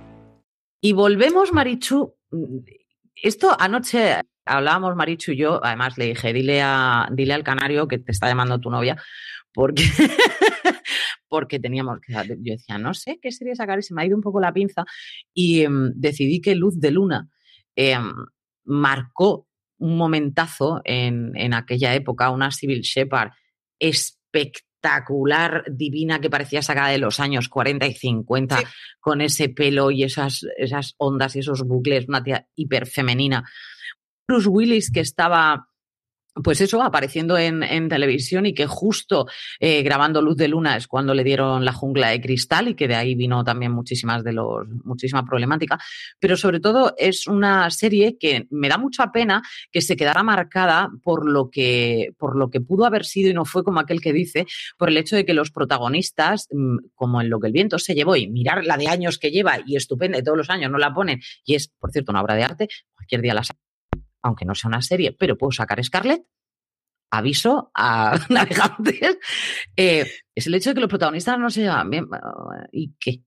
[0.81, 2.15] Y volvemos, Marichu.
[2.31, 2.57] mm,
[3.15, 7.99] Esto anoche hablábamos, Marichu y yo, además le dije, dile, a, dile al canario que
[7.99, 9.01] te está llamando tu novia,
[9.53, 9.83] porque,
[11.29, 11.99] porque teníamos.
[12.07, 14.51] Yo decía, no sé qué serie sacar y se me ha ido un poco la
[14.53, 14.83] pinza
[15.33, 17.29] y em, decidí que Luz de Luna
[17.75, 18.11] em,
[18.65, 23.31] marcó un momentazo en, en aquella época, una Civil Shepard
[23.79, 24.70] espectacular,
[25.71, 28.63] divina, que parecía sacada de los años 40 y 50, Sí.
[28.99, 33.43] con ese pelo y esas, esas ondas y esos bucles, una tía hiper femenina.
[34.27, 35.67] Bruce Willis, que estaba
[36.33, 39.27] pues eso, apareciendo en, televisión y que justo
[39.59, 42.87] eh, grabando Luz de Luna es cuando le dieron la jungla de cristal y que
[42.87, 45.77] de ahí vino también muchísimas de los, muchísima problemática.
[46.19, 49.41] Pero sobre todo es una serie que me da mucha pena
[49.71, 53.45] que se quedara marcada por lo que, por lo que pudo haber sido y no
[53.45, 54.45] fue como aquel que dice,
[54.77, 57.93] por el hecho de que los protagonistas, mm, como en lo que el viento se
[57.93, 60.77] llevó y mirar la de años que lleva y estupenda, y todos los años no
[60.77, 63.43] la ponen, y es, por cierto, una obra de arte, cualquier día la
[64.21, 66.23] aunque no sea una serie, pero puedo sacar Scarlett,
[67.11, 69.17] aviso a navegantes,
[69.75, 72.07] eh, es el hecho de que los protagonistas no se llevan bien.
[72.71, 73.23] ¿Y qué?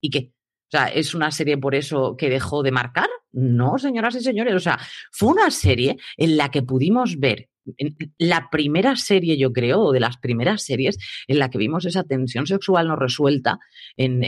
[0.00, 0.32] ¿Y qué?
[0.68, 3.08] O sea, ¿es una serie por eso que dejó de marcar?
[3.32, 4.54] No, señoras y señores.
[4.54, 4.78] O sea,
[5.12, 7.48] fue una serie en la que pudimos ver
[8.18, 12.04] la primera serie, yo creo, o de las primeras series en la que vimos esa
[12.04, 13.58] tensión sexual no resuelta
[13.96, 14.22] en,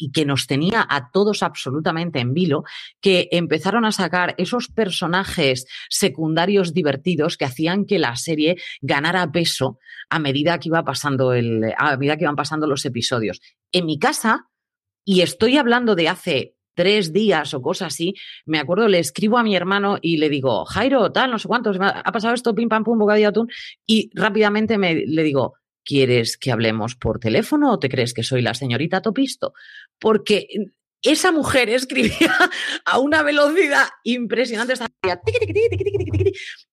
[0.00, 2.64] y que nos tenía a todos absolutamente en vilo,
[3.02, 9.78] que empezaron a sacar esos personajes secundarios divertidos que hacían que la serie ganara peso
[10.08, 13.40] a medida que iba pasando el, a medida que iban pasando los episodios.
[13.72, 14.48] En mi casa,
[15.04, 18.14] y estoy hablando de hace tres días o cosas así,
[18.46, 21.76] me acuerdo, le escribo a mi hermano y le digo, Jairo, tal, no sé cuántos,
[21.78, 23.48] ha pasado esto, pim, pam, pum, bocadillo atún,
[23.86, 28.42] y rápidamente me, le digo, ¿quieres que hablemos por teléfono o te crees que soy
[28.42, 29.52] la señorita Topisto?
[30.00, 30.48] Porque
[31.02, 32.34] esa mujer escribía
[32.84, 34.74] a una velocidad impresionante.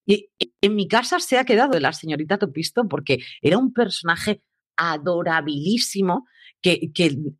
[0.06, 0.30] Y
[0.62, 4.42] en mi casa se ha quedado la señorita Topisto porque era un personaje
[4.78, 6.28] adorabilísimo
[6.62, 6.92] que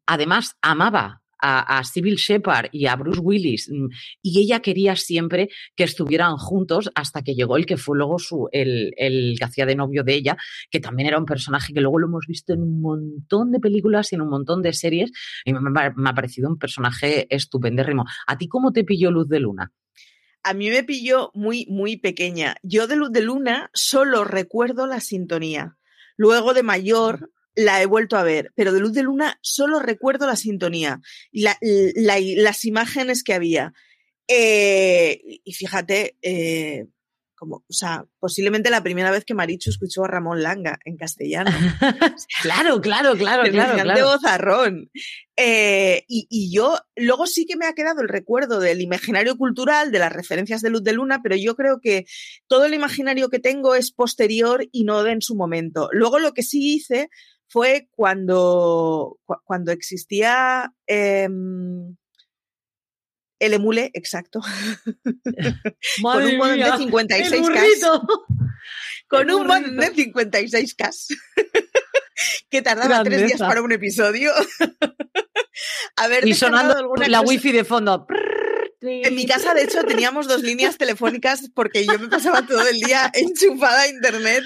[0.06, 3.70] además amaba a, a Sybil Shepard y a Bruce Willis
[4.22, 8.48] y ella quería siempre que estuvieran juntos hasta que llegó el que fue luego su,
[8.52, 10.38] el, el que hacía de novio de ella,
[10.70, 14.12] que también era un personaje que luego lo hemos visto en un montón de películas
[14.12, 15.12] y en un montón de series
[15.46, 15.60] y me,
[15.96, 18.06] me ha parecido un personaje estupendérrimo.
[18.26, 19.72] ¿A ti cómo te pilló Luz de Luna?
[20.44, 22.56] A mí me pilló muy, muy pequeña.
[22.64, 25.78] Yo de Luz de Luna solo recuerdo la sintonía.
[26.16, 30.28] Luego de mayor la he vuelto a ver, pero de Luz de Luna solo recuerdo
[30.28, 33.74] la sintonía y la, la, las imágenes que había.
[34.28, 36.86] Eh, y fíjate, eh,
[37.34, 41.50] como, o sea, posiblemente la primera vez que Marichu escuchó a Ramón Langa en castellano.
[42.44, 44.06] claro, claro, claro, el claro, claro.
[44.06, 44.92] bozarrón.
[45.36, 49.92] Eh, y, y, yo, luego sí que me ha quedado el recuerdo del imaginario cultural,
[49.92, 52.06] de las referencias de Luz de Luna, pero yo creo que
[52.48, 55.90] todo el imaginario que tengo es posterior y no de en su momento.
[55.92, 57.10] Luego lo que sí hice
[57.48, 61.28] fue cuando, cuando existía eh,
[63.40, 64.42] el emule, exacto.
[66.02, 68.02] con un modem de 56K.
[69.08, 71.16] Con un modem de 56K.
[72.50, 73.16] que tardaba Grandeza.
[73.16, 74.32] tres días para un episodio.
[75.96, 78.06] A ver, y sonando la wifi de fondo.
[78.82, 82.80] En mi casa, de hecho, teníamos dos líneas telefónicas porque yo me pasaba todo el
[82.80, 84.44] día enchufada a internet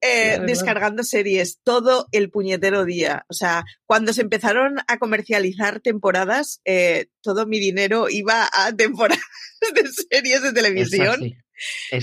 [0.00, 3.24] eh, descargando series todo el puñetero día.
[3.28, 9.24] O sea, cuando se empezaron a comercializar temporadas, eh, todo mi dinero iba a temporadas
[9.74, 11.20] de series de televisión.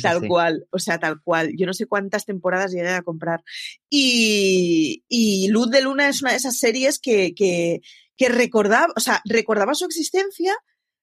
[0.01, 1.53] tal cual, o sea, tal cual.
[1.57, 3.45] Yo no sé cuántas temporadas llegué a comprar.
[3.89, 7.79] Y, y Luz de Luna es una de esas series que, que,
[8.17, 10.53] que recordaba, o sea, recordaba su existencia,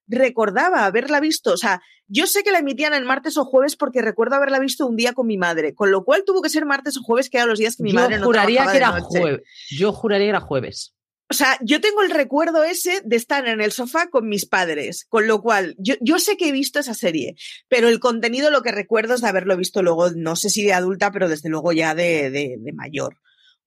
[0.06, 4.02] recordaba haberla visto, o sea, yo sé que la emitían el martes o jueves porque
[4.02, 6.96] recuerdo haberla visto un día con mi madre, con lo cual tuvo que ser martes
[6.98, 9.40] o jueves, que eran los días que mi madre no juraría que era jueves.
[9.70, 10.94] Yo juraría que era jueves.
[11.32, 15.06] O sea, yo tengo el recuerdo ese de estar en el sofá con mis padres,
[15.08, 17.36] con lo cual yo, yo sé que he visto esa serie,
[17.68, 20.74] pero el contenido lo que recuerdo es de haberlo visto luego, no sé si de
[20.74, 23.16] adulta, pero desde luego ya de, de, mayor.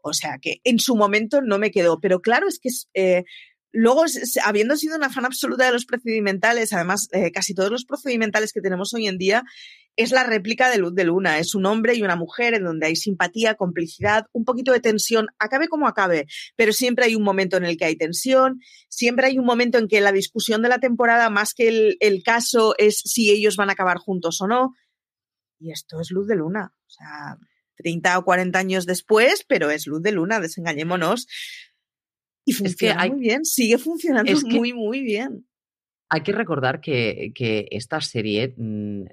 [0.03, 3.23] O sea, que en su momento no me quedó, pero claro, es que eh,
[3.77, 4.05] Luego,
[4.45, 8.61] habiendo sido una fan absoluta de los procedimentales, además, eh, casi todos los procedimentales que
[8.61, 9.43] tenemos hoy en día
[9.97, 11.39] es la réplica de Luz de Luna.
[11.39, 15.27] Es un hombre y una mujer en donde hay simpatía, complicidad, un poquito de tensión,
[15.39, 19.37] acabe como acabe, pero siempre hay un momento en el que hay tensión, siempre hay
[19.37, 22.99] un momento en que la discusión de la temporada, más que el, el caso, es
[22.99, 24.73] si ellos van a acabar juntos o no.
[25.59, 26.73] Y esto es Luz de Luna.
[26.87, 27.37] O sea,
[27.75, 31.27] 30 o 40 años después, pero es Luz de Luna, desengañémonos.
[32.45, 35.47] Y funciona muy bien, sigue funcionando muy, muy bien.
[36.09, 37.33] Hay que recordar que,
[37.71, 39.05] esta serie mm,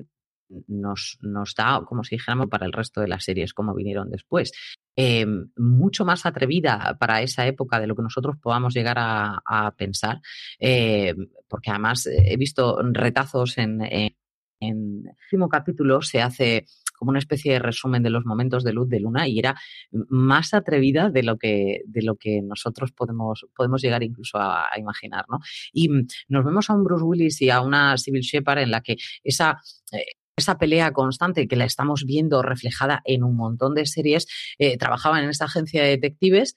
[0.68, 4.52] nos, nos, da, como si dijéramos, para el resto de las series, como vinieron después.
[4.94, 10.20] Em, mucho más atrevida para esa época de lo que nosotros podamos llegar a, pensar,
[10.58, 14.14] em, porque además he visto retazos en, en,
[14.60, 16.66] en el último capítulo, se hace
[17.02, 19.56] como una especie de resumen de los momentos de luz de luna y era
[19.90, 25.24] más atrevida de lo que, de lo que nosotros podemos, podemos llegar incluso a, imaginar.
[25.28, 25.40] ¿no?
[25.72, 28.82] Y mm, nos vemos a un Bruce Willis y a una Civil Shepard en la
[28.82, 29.60] que esa
[29.90, 30.04] eh,
[30.36, 34.26] esa pelea constante que la estamos viendo reflejada en un montón de series,
[34.58, 36.56] eh, trabajaban en esta agencia de detectives,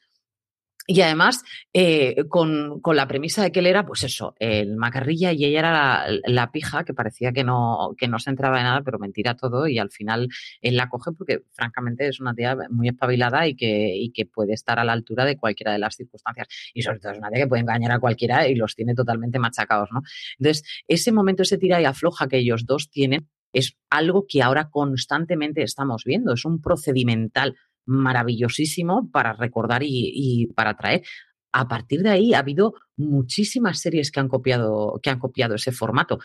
[0.87, 1.43] y además,
[1.73, 6.05] eh, con, la premisa de que él era, pues eso, el macarrilla y ella era
[6.25, 9.67] la, pija, que parecía que no, que no se entraba de nada, pero mentira todo,
[9.67, 10.27] y al final
[10.61, 14.53] él la coge porque, francamente, es una tía muy espabilada y que, y que puede
[14.53, 16.47] estar a la altura de cualquiera de las circunstancias.
[16.73, 19.39] Y sobre todo es una tía que puede engañar a cualquiera y los tiene totalmente
[19.39, 20.01] machacados, ¿no?
[20.37, 24.69] Entonces, ese momento, ese tira y afloja que ellos dos tienen, es algo que ahora
[24.69, 31.03] constantemente estamos viendo, es un procedimental maravillosísimo para recordar y, para traer.
[31.51, 35.71] A partir de ahí ha habido muchísimas series que han copiado, que han copiado ese
[35.71, 36.19] formato.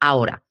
[0.00, 0.42] Ahora,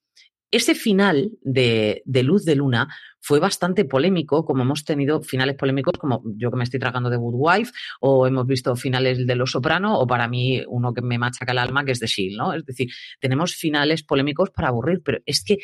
[0.56, 2.88] ese final de, Luz de Luna
[3.20, 7.18] fue bastante polémico, como hemos tenido finales polémicos, como yo que me estoy tragando de
[7.18, 11.18] Good Wife, o hemos visto finales de Los Soprano, o para mí uno que me
[11.18, 12.54] machaca el alma, que es de Shield, ¿no?
[12.54, 12.88] Es decir,
[13.20, 15.58] tenemos finales polémicos para aburrir, pero es que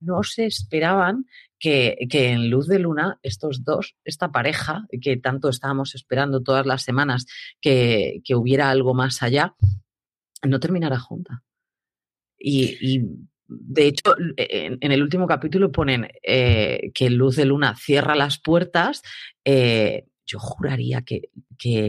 [0.00, 1.26] no se esperaban
[1.58, 6.82] que, en Luz de Luna estos dos, esta pareja que tanto estábamos esperando todas las
[6.82, 7.26] semanas
[7.60, 9.54] que, hubiera algo más allá,
[10.42, 11.42] no terminara junta.
[12.38, 13.00] Y,
[13.48, 19.02] de hecho, en, el último capítulo ponen eh, que Luz de Luna cierra las puertas.
[19.44, 21.30] Eh, yo juraría que,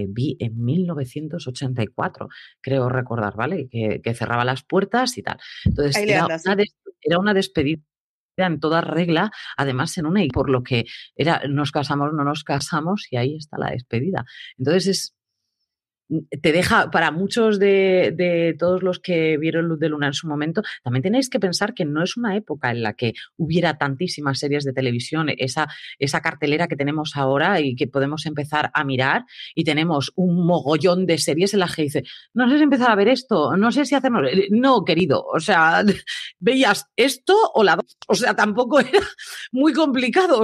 [0.08, 2.30] vi en 1984,
[2.62, 3.68] creo recordar, ¿vale?
[3.68, 5.40] Que, cerraba las puertas y tal.
[5.66, 7.82] Entonces, era una despedida
[8.46, 12.44] en toda regla, además en una y por lo que era nos casamos, no nos
[12.44, 14.26] casamos y ahí está la despedida.
[14.58, 15.17] Entonces es
[16.42, 20.62] te deja, para muchos de, todos los que vieron Luz de Luna en su momento,
[20.84, 24.64] también tenéis que pensar que no es una época en la que hubiera tantísimas series
[24.64, 25.68] de televisión, esa,
[26.00, 31.06] esa cartelera que tenemos ahora y que podemos empezar a mirar y tenemos un mogollón
[31.06, 33.86] de series en las que dice, no sé si empezar a ver esto, no sé
[33.86, 34.24] si hacernos...
[34.50, 35.84] No, querido, o sea,
[36.40, 39.02] veías esto o la o sea, tampoco era
[39.52, 40.44] muy complicado,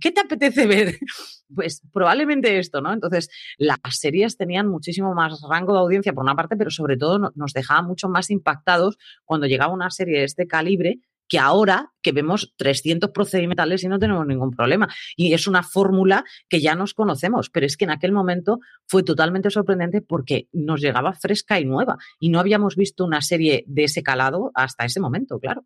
[0.00, 0.98] ¿qué te apetece ver?
[1.54, 2.94] Pues probablemente esto, ¿no?
[2.94, 7.32] Entonces, las series tenían muchísimo más rango de audiencia por una parte, pero sobre todo
[7.34, 11.00] nos dejaba mucho más impactados cuando llegaba una serie de este calibre
[11.32, 14.88] que ahora que vemos 300 procedimentales y no tenemos ningún problema.
[15.16, 19.02] Y es una fórmula que ya nos conocemos, pero es que en aquel momento fue
[19.02, 23.84] totalmente sorprendente porque nos llegaba fresca y nueva y no habíamos visto una serie de
[23.84, 25.64] ese calado hasta ese momento, claro.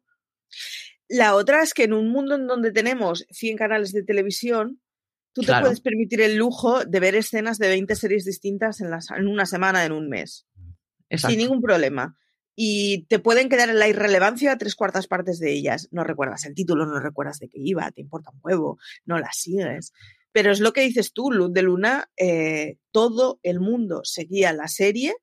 [1.09, 4.81] La otra es que en un mundo en donde tenemos 100 canales de televisión,
[5.37, 9.27] Tú te puedes permitir el lujo de ver escenas de 20 series distintas en, en
[9.27, 10.47] una semana, en un mes.
[11.11, 12.17] Sin ningún problema.
[12.55, 15.89] Y te pueden quedar en la irrelevancia tres cuartas partes de ellas.
[15.91, 19.29] No recuerdas el título, no recuerdas de qué iba, te importa un huevo, no la
[19.35, 19.93] sigues.
[20.33, 24.69] Pero es lo que dices tú, Luz de Luna, eh, todo el mundo seguía la
[24.69, 25.15] serie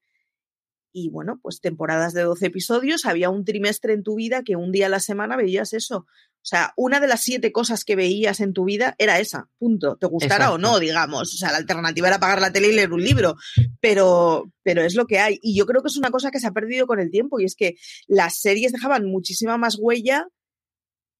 [0.91, 4.71] Y bueno, pues temporadas de 12 episodios, había un trimestre en tu vida que un
[4.71, 6.05] día a la semana veías eso.
[6.43, 9.95] O sea, una de las siete cosas que veías en tu vida era esa, punto.
[9.95, 11.33] Te gustara o no, digamos.
[11.33, 13.37] O sea, la alternativa era pagar la tele y leer un libro,
[13.79, 15.39] pero, pero es lo que hay.
[15.41, 17.45] Y yo creo que es una cosa que se ha perdido con el tiempo y
[17.45, 17.75] es que
[18.07, 20.27] las series dejaban muchísima más huella,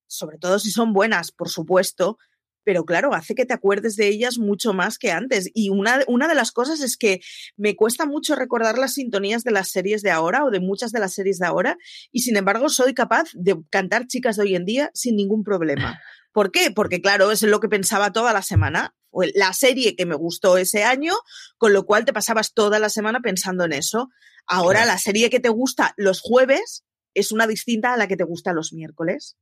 [0.08, 2.18] sobre todo si son buenas, por supuesto,
[2.64, 5.50] pero claro, hace que te acuerdes de ellas mucho más que antes.
[5.54, 7.22] Y una, una de las cosas es que
[7.58, 11.00] me cuesta mucho recordar las sintonías de las series de ahora o de muchas de
[11.00, 11.78] las series de ahora,
[12.12, 16.00] y sin embargo soy capaz de cantar chicas de hoy en día sin ningún problema.
[16.34, 16.72] ¿Por qué?
[16.72, 18.96] Porque claro, es lo que pensaba toda la semana.
[19.36, 21.14] La serie que me gustó ese año,
[21.58, 24.10] con lo cual te pasabas toda la semana pensando en eso.
[24.48, 26.84] Ahora la serie que te gusta los jueves
[27.14, 29.38] es una distinta a la que te gusta los miércoles.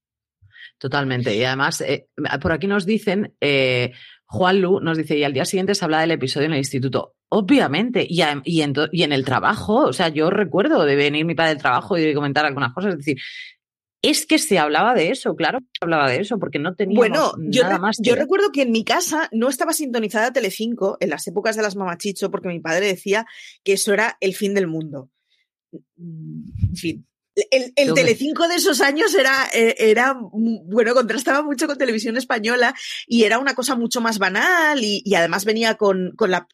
[0.77, 1.35] Totalmente.
[1.35, 2.07] Y además, eh,
[2.41, 3.91] por aquí nos dicen, eh,
[4.25, 7.15] Juan Lu nos dice, y al día siguiente se habla del episodio en el instituto.
[7.29, 11.35] Obviamente, y, y, en, y en el trabajo, o sea, yo recuerdo de venir mi
[11.35, 13.17] padre del trabajo y de comentar algunas cosas, es decir,
[14.01, 17.33] es que se hablaba de eso, claro, se hablaba de eso, porque no teníamos bueno,
[17.49, 17.97] yo nada más.
[18.01, 21.75] Yo recuerdo que en mi casa no estaba sintonizada Telecinco en las épocas de las
[21.75, 23.25] mamachicho, porque mi padre decía
[23.63, 25.11] que eso era el fin del mundo.
[25.71, 31.77] En fin, el, el Telecinco de esos años era, eh, era, bueno, contrastaba mucho con
[31.77, 32.75] televisión española
[33.07, 36.47] y era una cosa mucho más banal y, además venía con, con, la,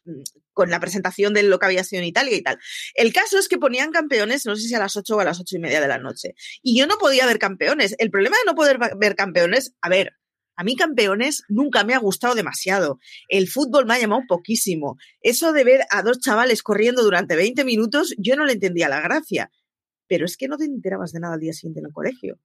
[0.52, 2.58] con la presentación de lo que había sido en Italia y tal.
[2.94, 5.40] El caso es que ponían campeones, no sé si a las ocho o a las
[5.40, 6.34] ocho y media de la noche.
[6.62, 7.96] Y yo no podía ver campeones.
[7.98, 10.14] El problema de no poder ver campeones, a ver,
[10.54, 12.98] a mí campeones nunca me ha gustado demasiado.
[13.28, 14.96] El fútbol me ha llamado poquísimo.
[15.20, 19.00] Eso de ver a dos chavales corriendo durante 20 minutos, yo no le entendía la
[19.00, 19.50] gracia
[20.08, 22.38] pero es que no te enterabas de nada al día siguiente en el colegio.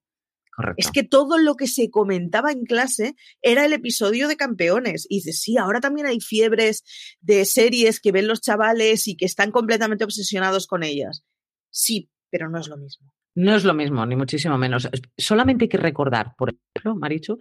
[0.55, 0.76] Correcto.
[0.78, 5.07] Es que todo lo que se comentaba en clase era el episodio de campeones.
[5.09, 6.84] Y dices, sí, ahora también hay fiebres
[7.22, 11.24] de series que ven los chavales y que están completamente obsesionados con ellas.
[11.72, 13.11] Sí, pero no es lo mismo.
[13.36, 14.88] No es lo mismo, ni muchísimo menos.
[15.18, 17.39] Solamente hay que recordar, por ejemplo, Marichu,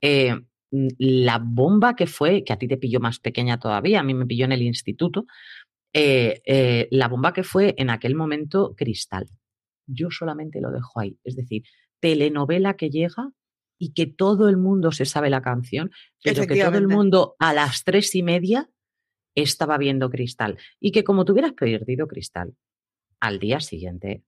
[0.00, 0.36] eh,
[0.70, 4.26] la bomba que fue, que a ti te pilló más pequeña todavía, a mí me
[4.26, 5.26] pilló en el instituto,
[5.92, 9.28] eh, eh, la bomba que fue en aquel momento Cristal
[9.86, 11.18] yo solamente lo dejo ahí.
[11.24, 11.62] Es decir,
[12.00, 13.32] telenovela que llega
[13.78, 15.90] y que todo el mundo se sabe la canción,
[16.22, 18.70] pero que todo el mundo a las tres y media
[19.34, 20.58] estaba viendo Cristal.
[20.78, 22.54] Y que como tuvieras perdido Cristal,
[23.20, 24.22] al día siguiente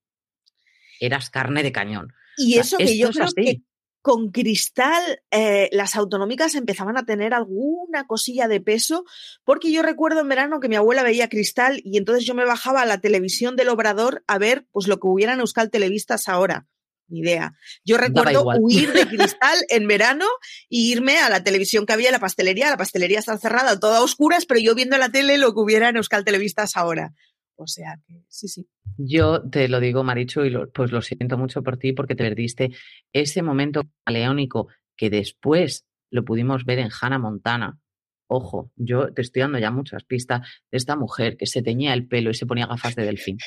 [1.01, 2.13] eras carne de cañón.
[2.37, 3.63] Y eso que yo creo que
[4.05, 9.07] con Cristal eh, las autonómicas empezaban a tener alguna cosilla de peso,
[9.45, 12.83] porque yo recuerdo en verano que mi abuela veía Cristal y entonces yo me bajaba
[12.83, 16.67] a la televisión del Obrador a ver pues lo que hubiera en Euskal Televistas ahora.
[17.09, 17.55] Ni idea.
[17.83, 20.27] Yo recuerdo huir de Cristal en verano
[20.69, 22.69] e irme a la televisión que había en la pastelería.
[22.69, 25.61] La pastelería está cerrada, toda a oscuras, pero yo viendo en la tele lo que
[25.61, 27.15] hubiera en Euskal Televistas ahora.
[27.57, 28.67] O sea que sí, sí.
[28.97, 32.71] Yo te lo digo, Maricho, y pues lo siento mucho por ti porque te perdiste
[33.13, 37.79] ese momento leónico que después lo pudimos ver en Hannah Montana.
[38.27, 40.41] Ojo, yo te estoy dando ya muchas pistas
[40.71, 43.39] de esta mujer que se teñía el pelo y se ponía gafas de delfín.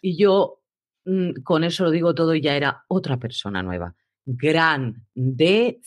[0.00, 0.62] Y yo
[1.04, 3.94] mm, con eso lo digo todo y ya era otra persona nueva.
[4.26, 5.82] Grandeza,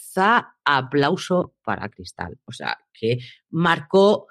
[0.64, 2.38] aplauso para Cristal.
[2.46, 4.28] O sea, que marcó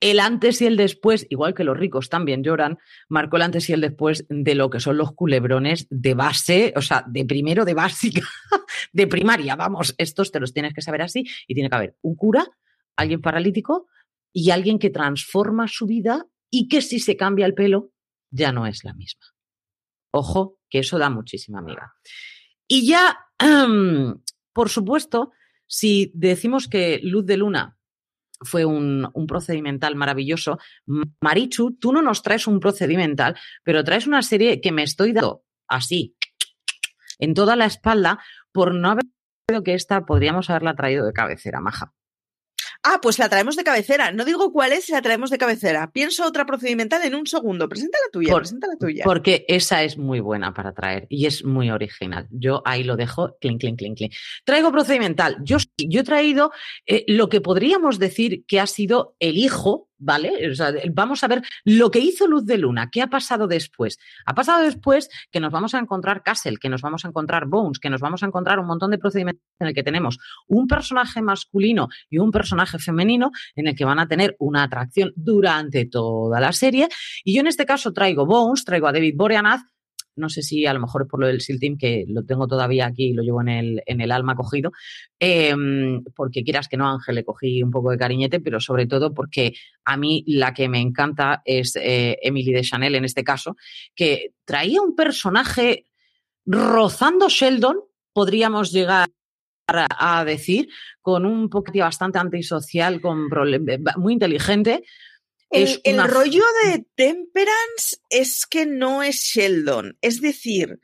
[0.00, 2.78] el antes y el después, igual que los ricos también lloran,
[3.08, 6.82] marcó el antes y el después de lo que son los culebrones de base, o
[6.82, 8.22] sea, de primero de básica,
[8.92, 12.14] de primaria, vamos, estos te los tienes que saber así y tiene que haber un
[12.14, 12.46] cura,
[12.96, 13.86] alguien paralítico
[14.32, 17.90] y alguien que transforma su vida y que si se cambia el pelo
[18.30, 19.24] ya no es la misma.
[20.10, 21.94] Ojo, que eso da muchísima amiga.
[22.68, 23.18] Y ya,
[24.52, 25.32] por supuesto,
[25.66, 27.78] si decimos que Luz de Luna
[28.40, 30.58] fue un, procedimental maravilloso.
[31.20, 35.42] Marichu, tú no nos traes un procedimental, pero traes una serie que me estoy dando
[35.68, 36.16] así,
[37.18, 38.20] en toda la espalda,
[38.52, 39.04] por no haber
[39.64, 41.92] que esta podríamos haberla traído de cabecera, maja.
[42.88, 44.12] Ah, pues la traemos de cabecera.
[44.12, 45.90] No digo cuál es, la traemos de cabecera.
[45.90, 47.68] Pienso otra procedimental en un segundo.
[47.68, 49.02] Presenta la tuya, presenta la tuya.
[49.04, 52.28] Porque esa es muy buena para traer y es muy original.
[52.30, 54.14] Yo ahí lo dejo, clink, clink, clink, clink.
[54.44, 55.36] Traigo procedimental.
[55.42, 56.52] Yo, yo he traído
[56.86, 60.32] eh, lo que podríamos decir que ha sido el hijo ¿vale?
[60.92, 63.98] vamos a ver lo que hizo Luz de Luna, qué ha pasado después.
[64.24, 67.78] Ha pasado después que nos vamos a encontrar Castle, que nos vamos a encontrar Bones,
[67.78, 71.22] que nos vamos a encontrar un montón de procedimientos en el que tenemos un personaje
[71.22, 76.40] masculino y un personaje femenino en el que van a tener una atracción durante toda
[76.40, 76.88] la serie.
[77.24, 79.62] Y yo en este caso traigo Bones, traigo a David Boreanaz,
[80.16, 82.86] no sé si a lo mejor por lo del SEAL Team, que lo tengo todavía
[82.86, 84.72] aquí y lo llevo en el, en el alma cogido,
[85.18, 89.14] em, porque quieras que no, Ángel, le cogí un poco de cariñete, pero sobre todo
[89.14, 89.54] porque
[89.84, 93.56] a mí la que me encanta es eh, Emily de Chanel en este caso,
[93.94, 95.86] que traía un personaje
[96.44, 97.80] rozando Sheldon,
[98.12, 99.08] podríamos llegar
[99.68, 100.68] a decir,
[101.00, 103.28] con un poquito bastante antisocial, con
[103.96, 104.84] muy inteligente,
[105.50, 109.96] el, rollo de Temperance es que no es Sheldon.
[110.00, 110.80] Es decir,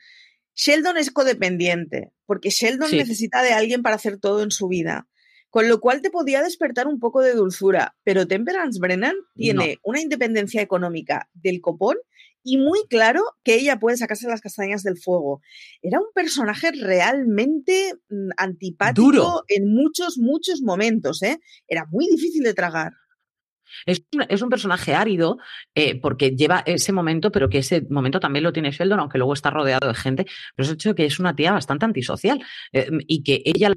[0.54, 5.08] Sheldon es codependiente, porque Sheldon necesita de alguien para hacer todo en su vida.
[5.50, 7.94] Con lo cual te podía despertar un poco de dulzura.
[8.04, 11.96] Pero Temperance Brennan tiene una independencia económica del copón
[12.44, 15.42] y muy claro que ella puede sacarse las castañas del fuego.
[15.80, 21.22] Era un personaje realmente mm, antipático en muchos, muchos momentos.
[21.22, 21.38] ¿eh?
[21.68, 22.92] Era muy difícil de tragar.
[23.86, 25.38] Es un, personaje árido
[25.74, 29.32] eh, porque lleva ese momento, pero que ese momento también lo tiene Sheldon, aunque luego
[29.34, 30.26] está rodeado de gente.
[30.54, 32.42] Pero es hecho que es una tía bastante antisocial
[32.72, 33.72] eh, y que ella.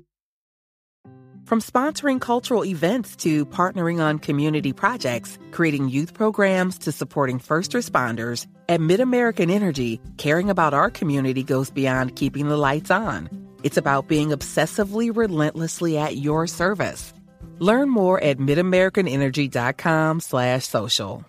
[1.46, 7.74] From sponsoring cultural events to partnering on community projects, creating youth programs to supporting first
[7.74, 13.30] responders, at MidAmerican Energy, caring about our community goes beyond keeping the lights on.
[13.62, 17.15] It's about being obsessively relentlessly at your service.
[17.60, 21.26] Learn more at midamericanenergy.com slash social.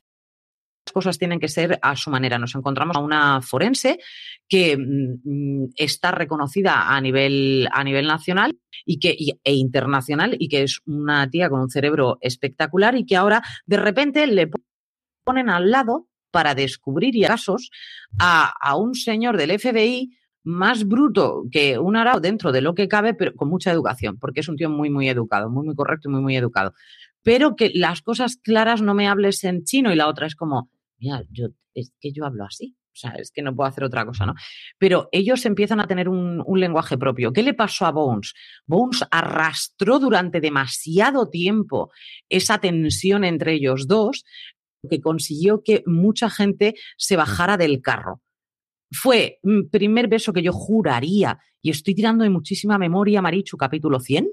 [0.87, 2.39] Las cosas tienen que ser a su manera.
[2.39, 3.99] Nos encontramos a una forense
[4.49, 10.63] que mm, está reconocida a nivel, a nivel nacional y que, e internacional y que
[10.63, 14.49] es una tía con un cerebro espectacular y que ahora de repente le
[15.25, 17.71] ponen al lado para descubrir casos
[18.21, 20.17] a, a un señor del FBI
[20.47, 24.41] más bruto que un arao dentro de lo que cabe, pero con mucha educación, porque
[24.41, 26.73] es un tío muy, muy educado, muy, muy correcto y muy, muy educado.
[27.23, 30.71] Pero que las cosas claras no me hables en chino y la otra es como,
[30.99, 32.77] mira, yo, es que yo hablo así.
[32.93, 34.35] O sea, es que no puedo hacer otra cosa, ¿no?
[34.79, 37.33] Pero ellos empiezan a tener un, un lenguaje propio.
[37.33, 38.33] ¿Qué le pasó a Bones?
[38.67, 41.91] Bones arrastró durante demasiado tiempo
[42.29, 44.25] esa tensión entre ellos dos,
[44.89, 48.23] que consiguió que mucha gente se bajara del carro
[48.91, 54.31] fue primer beso que yo juraría, y estoy tirando de muchísima memoria, Marichu, capítulo 100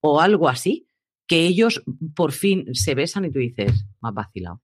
[0.00, 0.88] o algo así,
[1.26, 1.82] que ellos
[2.14, 4.60] por fin se besan y tú dices, más vacilado.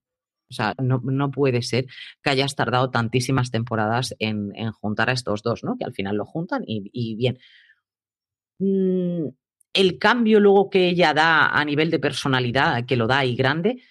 [0.49, 1.85] O sea, no, puede ser
[2.21, 5.77] que hayas tardado tantísimas temporadas en, juntar a estos dos, ¿no?
[5.77, 7.39] Que al final lo juntan y, bien.
[8.59, 9.29] Mm,
[9.73, 13.81] el cambio luego que ella da a nivel de personalidad, que lo da y grande,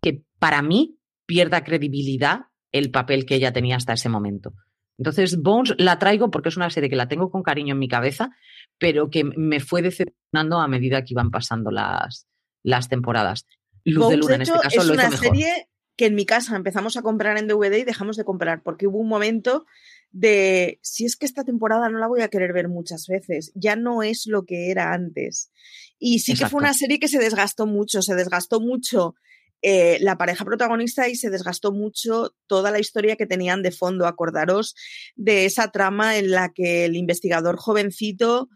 [0.00, 4.52] que para mí pierda credibilidad el papel que ella tenía hasta ese momento.
[4.98, 7.88] Entonces, Bones la traigo porque es una serie que la tengo con cariño en mi
[7.88, 8.30] cabeza,
[8.78, 12.26] pero que me fue decepcionando a medida que iban pasando las,
[12.62, 13.46] las temporadas.
[13.84, 17.02] Luz de Luna, en este caso, es una serie que en mi casa empezamos a
[17.02, 19.66] comprar en DVD y dejamos de comprar, porque hubo un momento
[20.10, 23.76] de si es que esta temporada no la voy a querer ver muchas veces, ya
[23.76, 25.50] no es lo que era antes.
[25.98, 29.16] Y sí que fue una serie que se desgastó mucho, se desgastó mucho
[29.62, 34.06] eh, la pareja protagonista y se desgastó mucho toda la historia que tenían de fondo.
[34.06, 34.74] Acordaros
[35.16, 38.48] de esa trama en la que el investigador jovencito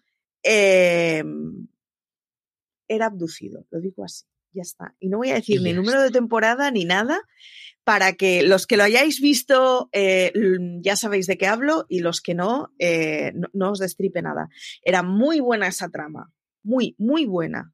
[0.42, 1.66] em,
[2.88, 4.94] era abducido, lo digo así, ya está.
[5.00, 7.20] Y no voy a decir ni número de temporada ni nada
[7.84, 10.32] para que los que lo hayáis visto eh,
[10.80, 14.48] ya sabéis de qué hablo y los que no, eh, no, no os destripe nada.
[14.84, 16.32] Era muy buena esa trama,
[16.62, 17.72] muy, muy buena.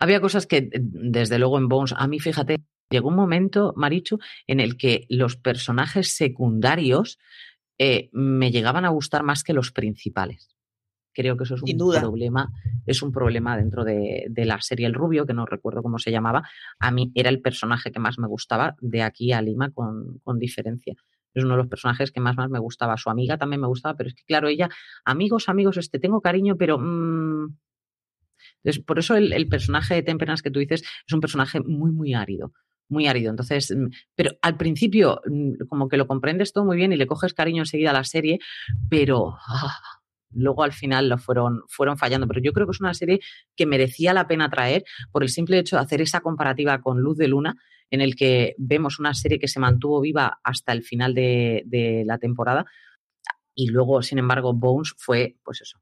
[0.00, 2.56] Había cosas que, desde luego, en Bones, a mí, fíjate,
[2.90, 7.18] llegó un momento, Marichu, en el que los personajes secundarios
[7.78, 10.56] eh, me llegaban a gustar más que los principales.
[11.12, 12.50] Creo que eso es un problema,
[12.86, 16.48] es un problema dentro de, la serie El Rubio, que no recuerdo cómo se llamaba.
[16.78, 20.94] A mí era el personaje que más me gustaba de aquí a Lima con, diferencia
[21.32, 22.96] es uno de los personajes que más, más me gustaba.
[22.96, 24.68] Su amiga también me gustaba, pero es que, claro, ella,
[25.04, 27.56] amigos, amigos, este, tengo cariño, pero mm,
[28.62, 32.14] entonces, por eso el, personaje de Temperance que tú dices es un personaje muy, muy
[32.14, 32.52] árido
[32.90, 33.30] muy árido.
[33.30, 33.86] Entonces, mm,
[34.16, 37.62] pero al principio mm, como que lo comprendes todo muy bien y le coges cariño
[37.62, 38.40] enseguida a la serie,
[38.88, 39.78] pero ah,
[40.32, 42.26] luego al final lo fueron, fueron fallando.
[42.26, 43.20] Pero yo creo que es una serie
[43.56, 47.16] que merecía la pena traer por el simple hecho de hacer esa comparativa con Luz
[47.16, 47.54] de Luna,
[47.90, 52.02] en el que vemos una serie que se mantuvo viva hasta el final de, de
[52.04, 52.66] la temporada.
[53.54, 55.78] Y luego, sin embargo, Bones fue, pues eso,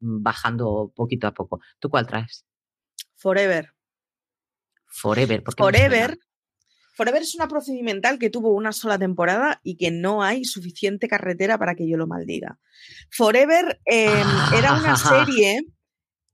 [0.00, 1.60] bajando poquito a poco.
[1.78, 2.44] ¿Tú cuál traes?
[3.16, 3.72] Forever.
[4.86, 6.18] Forever, porque Forever.
[6.94, 11.56] Forever es una procedimental que tuvo una sola temporada y que no hay suficiente carretera
[11.56, 12.58] para que yo lo maldiga.
[13.10, 14.26] Forever em,
[14.56, 15.60] era una serie.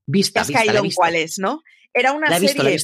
[0.07, 1.61] Vista, has caído en cuáles, ¿no?
[1.93, 2.77] Era una serie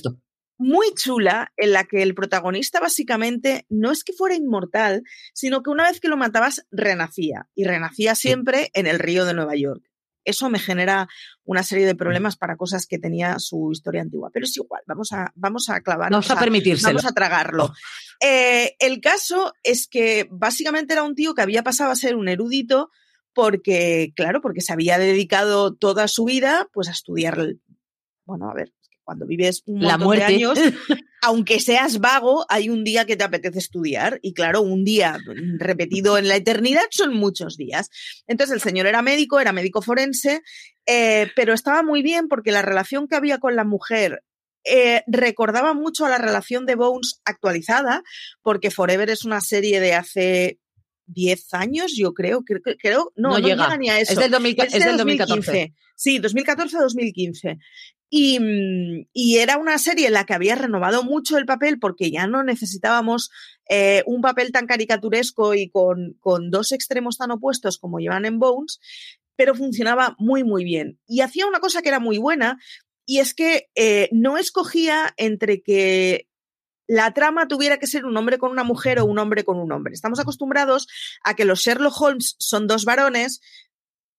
[0.61, 5.01] muy chula en la que el protagonista básicamente no es que fuera inmortal,
[5.33, 9.33] sino que una vez que lo matabas renacía y renacía siempre en el río de
[9.33, 9.83] Nueva York.
[10.23, 11.07] Eso me genera
[11.43, 15.11] una serie de problemas para cosas que tenía su historia antigua, pero es igual, vamos
[15.11, 16.11] a, vamos a clavar.
[16.11, 16.87] Vamos a, permitirse.
[16.87, 17.73] Vamos a tragarlo.
[18.19, 22.29] Eh, el caso es que básicamente era un tío que había pasado a ser un
[22.29, 22.89] erudito
[23.33, 27.55] porque, claro, porque se había dedicado toda su vida pues a estudiar,
[28.25, 30.57] bueno, a ver, cuando vives un montón de años,
[31.21, 34.19] aunque seas vago, hay un día que te apetece estudiar.
[34.23, 35.17] Y claro, un día
[35.59, 37.89] repetido en la eternidad son muchos días.
[38.27, 40.41] Entonces el señor era médico, era médico forense,
[40.87, 44.23] eh, pero estaba muy bien porque la relación que había con la mujer
[44.63, 48.03] eh, recordaba mucho a la relación de Bones actualizada,
[48.41, 50.59] porque Forever es una serie de hace
[51.07, 53.77] 10 años, yo creo, creo, creo no, no, llega.
[53.77, 54.13] ni a eso.
[54.13, 55.73] Es del, 2014.
[55.95, 57.59] Sí, 2014-2015.
[58.11, 62.27] Mm, y, era una serie en la que había renovado mucho el papel porque ya
[62.27, 63.31] no necesitábamos
[63.69, 66.17] eh, un papel tan caricaturesco y con,
[66.49, 68.79] dos extremos tan opuestos como llevan en Bones,
[69.37, 70.99] pero funcionaba muy, muy bien.
[71.07, 72.59] Y hacía una cosa que era muy buena,
[73.05, 76.27] y es que eh, no escogía entre que
[76.87, 79.71] la trama tuviera que ser un hombre con una mujer o un hombre con un
[79.71, 79.93] hombre.
[79.93, 80.87] Estamos acostumbrados
[81.23, 83.39] a que los Sherlock Holmes son dos varones,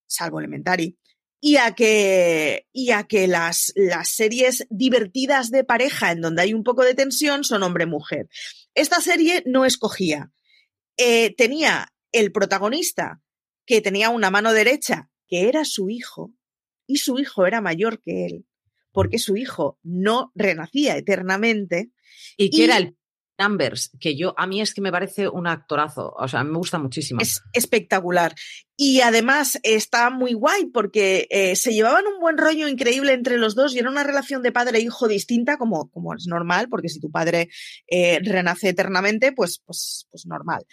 [0.07, 0.97] salvo Elementary,
[1.45, 6.55] y a que, y a que las, las series divertidas de pareja en donde hay
[6.55, 8.29] un poco de tensión son hombre-mujer.
[8.77, 10.31] Esta serie no escogía.
[10.97, 13.21] Eh, tenía el protagonista
[13.67, 16.33] que tenía una mano derecha, que era su hijo,
[16.87, 18.47] y su hijo era mayor que él,
[18.93, 21.91] porque su hijo no renacía eternamente.
[22.37, 22.97] Y que era el
[23.39, 26.79] Numbers, que yo, a mí es que me parece un actorazo, o sea, me gusta
[26.79, 27.21] muchísimo.
[27.21, 28.35] Es espectacular.
[28.77, 33.55] Y además está muy guay porque eh, se llevaban un buen rollo increíble entre los
[33.55, 36.89] dos y era una relación de padre e hijo distinta, como, como es normal, porque
[36.89, 37.49] si tu padre
[37.87, 40.67] eh, renace eternamente, pues, pues, pues normal.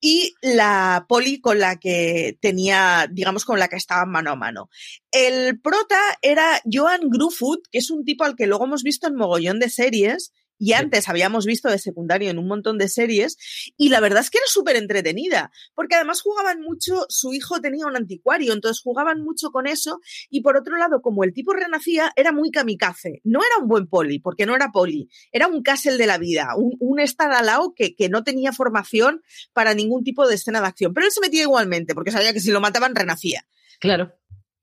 [0.00, 4.68] Y la poli con la que tenía, digamos, con la que estaban mano a mano.
[5.10, 9.16] El prota era Joan Grufoot, que es un tipo al que luego hemos visto en
[9.16, 13.36] mogollón de series y antes habíamos visto de secundario en un montón de series
[13.76, 17.86] y la verdad es que era súper entretenida, porque además jugaban mucho, su hijo tenía
[17.86, 20.00] un anticuario, entonces jugaban mucho con eso
[20.30, 23.86] y por otro lado, como el tipo renacía, era muy kamikaze, no era un buen
[23.86, 27.94] poli, porque no era poli, era un castle de la vida, un, un estadalao que,
[27.94, 31.42] que no tenía formación para ningún tipo de escena de acción, pero él se metía
[31.42, 33.46] igualmente, porque sabía que si lo mataban renacía.
[33.80, 34.14] Claro.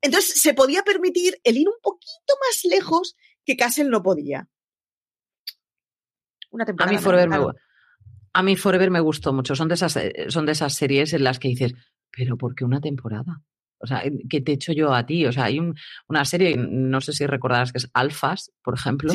[0.01, 3.15] Entonces se podía permitir el ir un poquito más lejos
[3.45, 4.49] que Castle no podía.
[6.77, 7.37] A mí Forever me,
[8.33, 9.55] a mí Forever me gustó mucho.
[9.55, 11.73] Son de, esas, eh, son de esas series en las que dices,
[12.11, 13.41] pero ¿por qué una temporada?
[13.79, 15.25] O sea, ¿qué te echo yo a ti?
[15.25, 15.59] O sea, hay
[16.07, 19.11] una serie, no sé si recordarás que es Alphas, por ejemplo,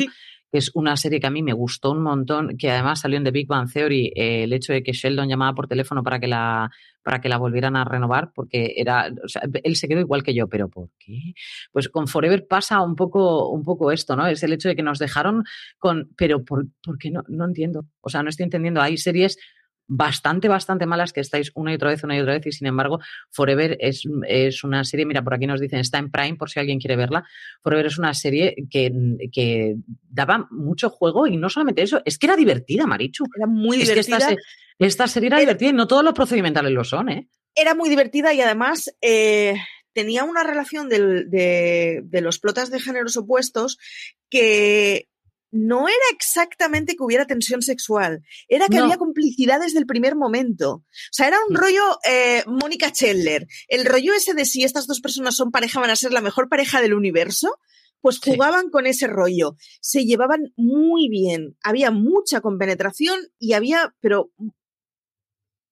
[0.51, 3.23] que es una serie que a mí me gustó un montón, que además salió en
[3.23, 6.27] The Big Bang Theory, eh, el hecho de que Sheldon llamaba por teléfono para que
[6.27, 6.69] la
[7.07, 10.49] para que la volvieran a renovar, porque era, o él se quedó igual que yo,
[10.49, 11.35] pero ¿por qué?
[11.71, 14.27] Pues con Forever pasa un poco, un poco esto, ¿no?
[14.27, 15.45] Es el hecho de que nos dejaron
[15.79, 17.23] con, pero ¿por, ¿por qué no?
[17.29, 17.85] No entiendo.
[18.01, 18.81] O sea, no estoy entendiendo.
[18.81, 19.37] Hay series
[19.87, 22.67] bastante, bastante malas que estáis una y otra vez, una y otra vez, y sin
[22.67, 22.99] embargo,
[23.31, 26.59] Forever es, es, una serie, mira, por aquí nos dicen, está en Prime, por si
[26.59, 27.25] alguien quiere verla.
[27.63, 28.91] Forever es una serie que,
[29.31, 29.75] que
[30.09, 33.25] daba mucho juego y no solamente eso, es que era divertida, Marichu.
[33.35, 34.17] Era muy divertida.
[34.79, 37.29] esta, serie era, divertida y no todos los procedimentales lo son, ¿eh?
[37.55, 39.55] Era muy divertida y además eh,
[39.93, 43.79] tenía una relación de, de los plotas de géneros opuestos
[44.29, 45.06] que
[45.51, 50.71] no era exactamente que hubiera tensión sexual, era que había complicidad desde el primer momento.
[50.71, 51.57] O sea, era un mm.
[51.57, 53.47] rollo eh, Mónica Scheller.
[53.67, 56.49] El rollo ese de si estas dos personas son pareja, van a ser la mejor
[56.49, 57.59] pareja del universo.
[57.99, 59.57] Pues jugaban con ese rollo.
[59.81, 61.57] Se llevaban muy bien.
[61.63, 64.31] Había mucha compenetración y había, pero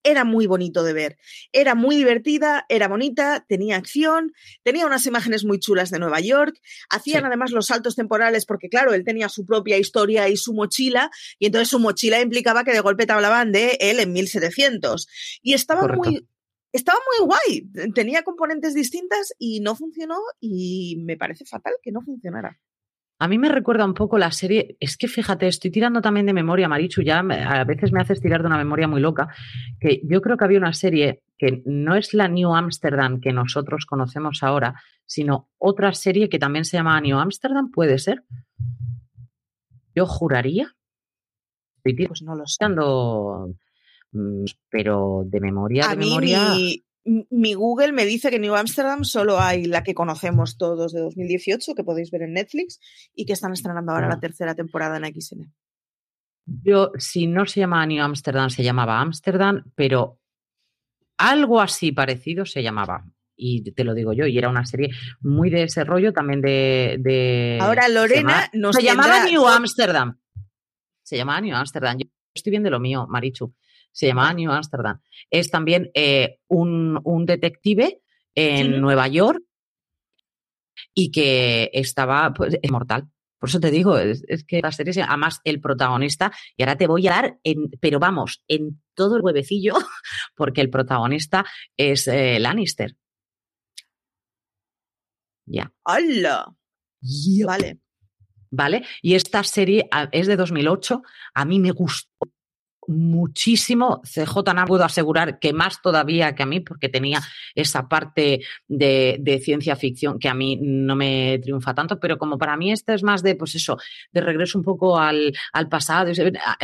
[0.06, 1.18] era muy bonito de ver.
[1.52, 4.32] Era muy divertida, era bonita, tenía acción,
[4.64, 6.56] tenía unas imágenes muy chulas de Nueva York,
[6.90, 11.10] hacían además los saltos temporales porque, claro, él tenía su propia historia y su mochila,
[11.40, 15.08] y entonces su mochila implicaba que de golpe te hablaban de él en 1700.
[15.42, 16.28] Y estaba muy...
[16.72, 22.02] Estaba muy guay, tenía componentes distintas y no funcionó y me parece fatal que no
[22.02, 22.60] funcionara.
[23.18, 26.34] A mí me recuerda un poco la serie, es que fíjate, estoy tirando también de
[26.34, 29.30] memoria, Marichu, ya a veces me haces tirar de una memoria muy loca,
[29.80, 33.86] que yo creo que había una serie que no es la New Amsterdam que nosotros
[33.86, 38.24] conocemos ahora, sino otra serie que también se llama New Amsterdam, ¿puede ser?
[39.96, 40.76] Yo juraría.
[41.84, 42.66] Pues no lo sé.
[44.12, 49.40] Mm, pero de memoria, de memoria mi Google me dice que en New Amsterdam solo
[49.40, 52.80] hay la que conocemos todos de 2018, que podéis ver en Netflix,
[53.14, 55.54] y que están estrenando ahora la tercera temporada en XN.
[56.46, 60.20] Yo, si no se llamaba New Amsterdam, se llamaba Amsterdam, pero
[61.18, 63.06] algo así parecido se llamaba.
[63.38, 64.90] Y te lo digo yo, y era una serie
[65.20, 67.58] muy de ese rollo también de.
[67.62, 70.18] Ahora Lorena se Se llamaba New Amsterdam.
[71.04, 71.98] Se llamaba New Amsterdam.
[72.00, 73.54] Yo estoy viendo lo mío, Marichu.
[73.96, 75.00] Se llamaba New Amsterdam.
[75.30, 78.02] Es también eh, un, un, detective
[78.36, 79.42] en Nueva York
[80.94, 83.08] y que estaba pues, mortal.
[83.40, 87.08] Por eso te digo, es, que la serie, además el protagonista, y ahora te voy
[87.08, 89.76] a dar, en, pero vamos, en todo el huevecillo,
[90.36, 91.46] porque el protagonista
[91.78, 92.98] es eh, Lannister.
[95.46, 95.72] Ya.
[95.86, 96.54] ¡Hala!
[97.46, 97.80] Vale.
[98.52, 98.86] ¿Vale?
[99.02, 101.02] Y esta serie es de 2008.
[101.34, 102.35] A mí me gustó
[102.88, 104.02] muchísimo.
[104.04, 107.22] CJ no puedo asegurar que más todavía que a mí, porque tenía
[107.54, 112.56] esa parte de, ciencia ficción que a mí no me triunfa tanto, pero como para
[112.58, 113.78] mí este es más de, pues eso,
[114.12, 116.12] de regreso un poco al, al pasado,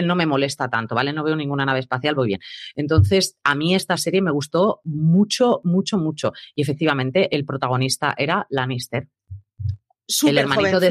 [0.04, 1.14] no me molesta tanto, ¿vale?
[1.14, 2.40] No veo ninguna nave espacial, voy bien.
[2.76, 6.34] Entonces, a mí esta serie me gustó mucho, mucho, mucho.
[6.56, 9.08] Y efectivamente, el protagonista era Lannister.
[10.26, 10.90] el hermanito de.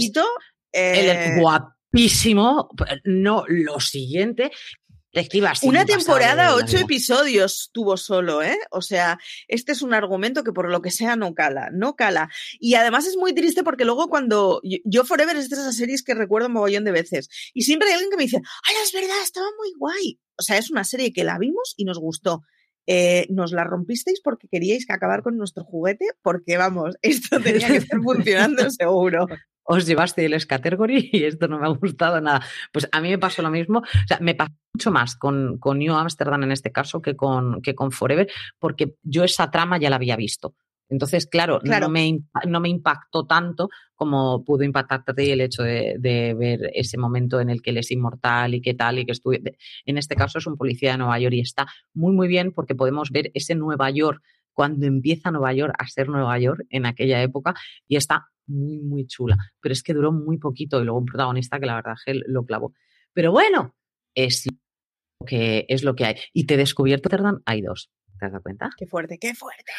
[0.72, 2.68] El eh, guapísimo,
[3.04, 4.50] no lo siguiente,
[5.62, 8.56] una temporada, ocho episodios tuvo solo, ¿eh?
[8.70, 12.30] O sea, este es un argumento que por lo que sea no cala, no cala.
[12.60, 16.14] Y además es muy triste porque luego cuando yo, Forever es de esas series que
[16.14, 17.28] recuerdo un mogollón de veces.
[17.54, 20.20] Y siempre hay alguien que me dice, ay, es verdad, estaba muy guay.
[20.38, 22.42] O sea, es una serie que la vimos y nos gustó.
[22.86, 27.68] Eh, nos la rompisteis porque queríais que acabar con nuestro juguete, porque vamos, esto tenía
[27.68, 29.26] que estar funcionando seguro
[29.70, 32.42] os llevaste el category y esto no me ha gustado nada.
[32.72, 35.78] Pues a mí me pasó lo mismo, o sea, me pasó mucho más con, con
[35.78, 39.88] New Amsterdam en este caso que con, que con Forever, porque yo esa trama ya
[39.88, 40.54] la había visto.
[40.88, 42.18] Entonces, claro, No, me,
[42.48, 47.48] no, me, impactó tanto como pudo impactarte el hecho de, de, ver ese momento en
[47.48, 49.40] el que él es inmortal y qué tal, y que estuve.
[49.86, 52.74] En este caso es un policía de Nueva York y está muy, muy bien porque
[52.74, 54.20] podemos ver ese Nueva York
[54.52, 57.54] cuando empieza Nueva York a ser Nueva York en aquella época
[57.86, 59.36] y está muy, muy chula.
[59.60, 62.44] Pero es que duró muy poquito y luego un protagonista que la verdad que lo
[62.44, 62.74] clavó.
[63.12, 63.74] Pero bueno,
[64.14, 66.16] es lo que, es lo que hay.
[66.32, 67.90] Y te he descubierto, Amsterdam, hay dos.
[68.18, 68.70] ¿Te has dado cuenta?
[68.76, 69.72] Qué fuerte, qué fuerte.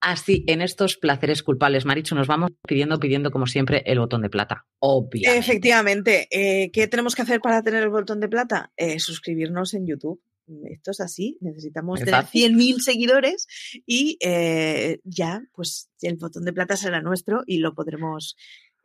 [0.00, 4.30] Así, en estos placeres culpables, Marichu, nos vamos pidiendo, pidiendo como siempre el botón de
[4.30, 4.66] plata.
[4.78, 5.38] Obviamente.
[5.38, 6.28] Efectivamente.
[6.30, 8.72] Eh, ¿Qué tenemos que hacer para tener el botón de plata?
[8.76, 10.20] Eh, suscribirnos en YouTube
[10.70, 13.46] esto es así, necesitamos tener 100.000 seguidores
[13.86, 18.36] y eh, ya, pues el botón de plata será nuestro y lo podremos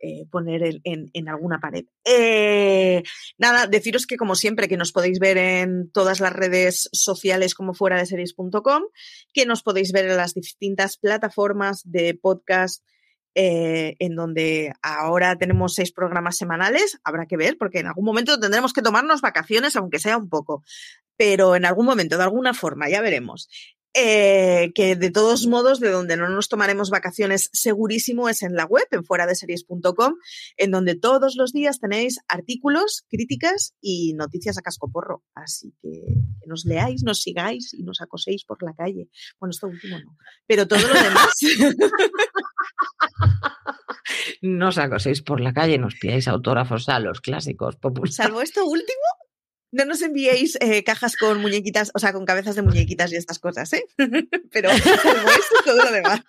[0.03, 1.85] eh, poner en, alguna pared.
[2.05, 3.03] Eh,
[3.37, 7.75] nada, deciros que como siempre que nos podéis ver en todas las redes sociales como
[7.75, 8.83] fuera de series.com,
[9.31, 12.83] que nos podéis ver en las distintas plataformas de podcast
[13.35, 18.39] eh, en donde ahora tenemos seis programas semanales, habrá que ver, porque en algún momento
[18.39, 20.63] tendremos que tomarnos vacaciones, aunque sea un poco,
[21.17, 23.47] pero en algún momento, de alguna forma, ya veremos.
[23.93, 28.63] Eh, que de todos modos, de donde no nos tomaremos vacaciones segurísimo es en la
[28.63, 30.13] web, en fuera de series.com,
[30.55, 35.23] en donde todos los días tenéis artículos, críticas y noticias a cascoporro.
[35.35, 35.89] Así que,
[36.39, 39.09] que nos leáis, nos sigáis y nos acoséis por la calle.
[39.39, 40.17] Bueno, esto último no,
[40.47, 41.35] pero todo lo demás.
[44.41, 48.15] nos acoséis por la calle, nos pidáis autógrafos a los clásicos populares.
[48.15, 49.01] Salvo esto último,
[49.71, 53.39] no nos enviéis eh, cajas con muñequitas, o sea, con cabezas de muñequitas y estas
[53.39, 53.85] cosas, ¿eh?
[54.51, 54.69] Pero
[55.65, 56.21] todo lo demás.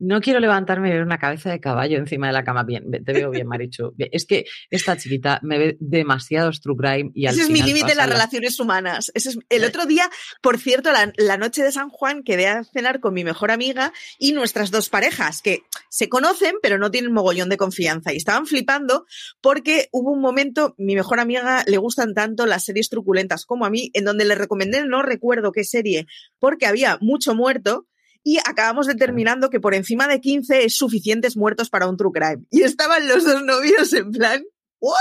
[0.00, 2.64] No quiero levantarme y ver una cabeza de caballo encima de la cama.
[2.64, 3.94] Bien, te veo bien, Marichu.
[3.98, 7.92] Es que esta chiquita me ve demasiado true crime y al Ese es mi límite
[7.92, 9.12] en las relaciones humanas.
[9.14, 9.38] Ese es...
[9.50, 10.08] El otro día,
[10.40, 14.32] por cierto, la, noche de San Juan quedé a cenar con mi mejor amiga y
[14.32, 18.12] nuestras dos parejas, que se conocen, pero no tienen mogollón de confianza.
[18.12, 19.04] Y estaban flipando
[19.42, 23.70] porque hubo un momento, mi mejor amiga le gustan tanto las series truculentas como a
[23.70, 26.06] mí, en donde le recomendé, no recuerdo qué serie,
[26.38, 27.86] porque había mucho muerto
[28.22, 32.44] y acabamos determinando que por encima de 15 es suficientes muertos para un true crime.
[32.50, 34.42] Y estaban los dos novios en plan,
[34.80, 34.96] ¿what?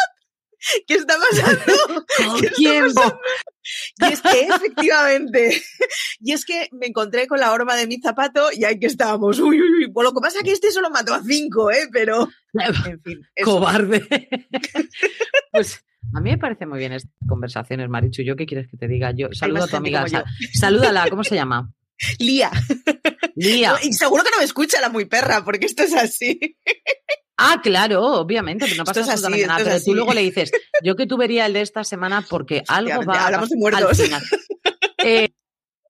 [0.88, 2.06] ¿Qué está pasando?
[2.42, 3.02] ¿Qué tiempo?
[4.00, 5.62] Y es que efectivamente,
[6.20, 9.40] y es que me encontré con la horma de mi zapato y ahí que estábamos,
[9.40, 9.92] uy, uy, uy.
[9.92, 11.88] Por lo que pasa es que este solo mató a cinco, ¿eh?
[11.92, 13.22] Pero, en fin.
[13.44, 14.06] Cobarde.
[15.52, 18.24] pues a mí me parece muy bien estas conversaciones, Marichu.
[18.24, 19.12] ¿Yo qué quieres que te diga?
[19.12, 20.06] Yo saludo a tu amiga.
[20.54, 21.72] Salúdala, ¿cómo se llama?
[22.18, 22.52] Lía.
[23.36, 23.76] Lía.
[23.84, 26.58] Y seguro que no me escucha la muy perra, porque esto es así.
[27.38, 29.64] Ah, claro, obviamente, pero no pasa absolutamente nada.
[29.64, 30.52] Pero tú luego le dices,
[30.84, 34.00] yo que tú vería el de esta semana porque algo va hablamos de muertos.
[35.02, 35.30] Eh,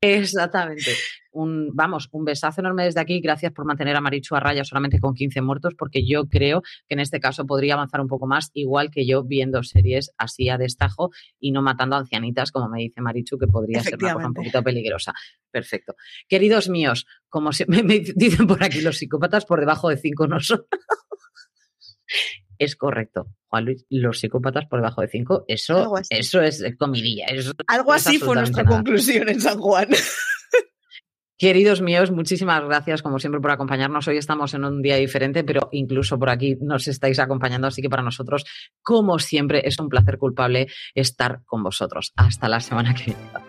[0.01, 0.95] exactamente.
[1.31, 3.19] Un, vamos, un besazo enorme desde aquí.
[3.21, 6.95] Gracias por mantener a Marichu a raya solamente con 15 muertos, porque yo creo que
[6.95, 10.57] en este caso podría avanzar un poco más, igual que yo viendo series así a
[10.57, 11.09] destajo
[11.39, 14.63] y no matando ancianitas, como me dice Marichu, que podría ser una cosa un poquito
[14.63, 15.13] peligrosa.
[15.51, 15.95] Perfecto.
[16.27, 20.27] Queridos míos, como se, me, me dicen por aquí los psicópatas, por debajo de 5
[20.27, 20.65] no son.
[22.57, 23.27] es correcto.
[23.47, 27.25] Juan Luis, los psicópatas por debajo de 5, eso, eso es comidilla.
[27.25, 29.87] Eso Algo así fue nuestra conclusión en San Juan.
[31.39, 34.05] Queridos míos, muchísimas gracias como siempre por acompañarnos.
[34.09, 37.89] Hoy estamos en un día diferente, pero incluso por aquí nos estáis acompañando, así que
[37.89, 38.43] para nosotros,
[38.81, 42.11] como siempre, es un placer culpable estar con vosotros.
[42.17, 43.48] Hasta la semana que viene.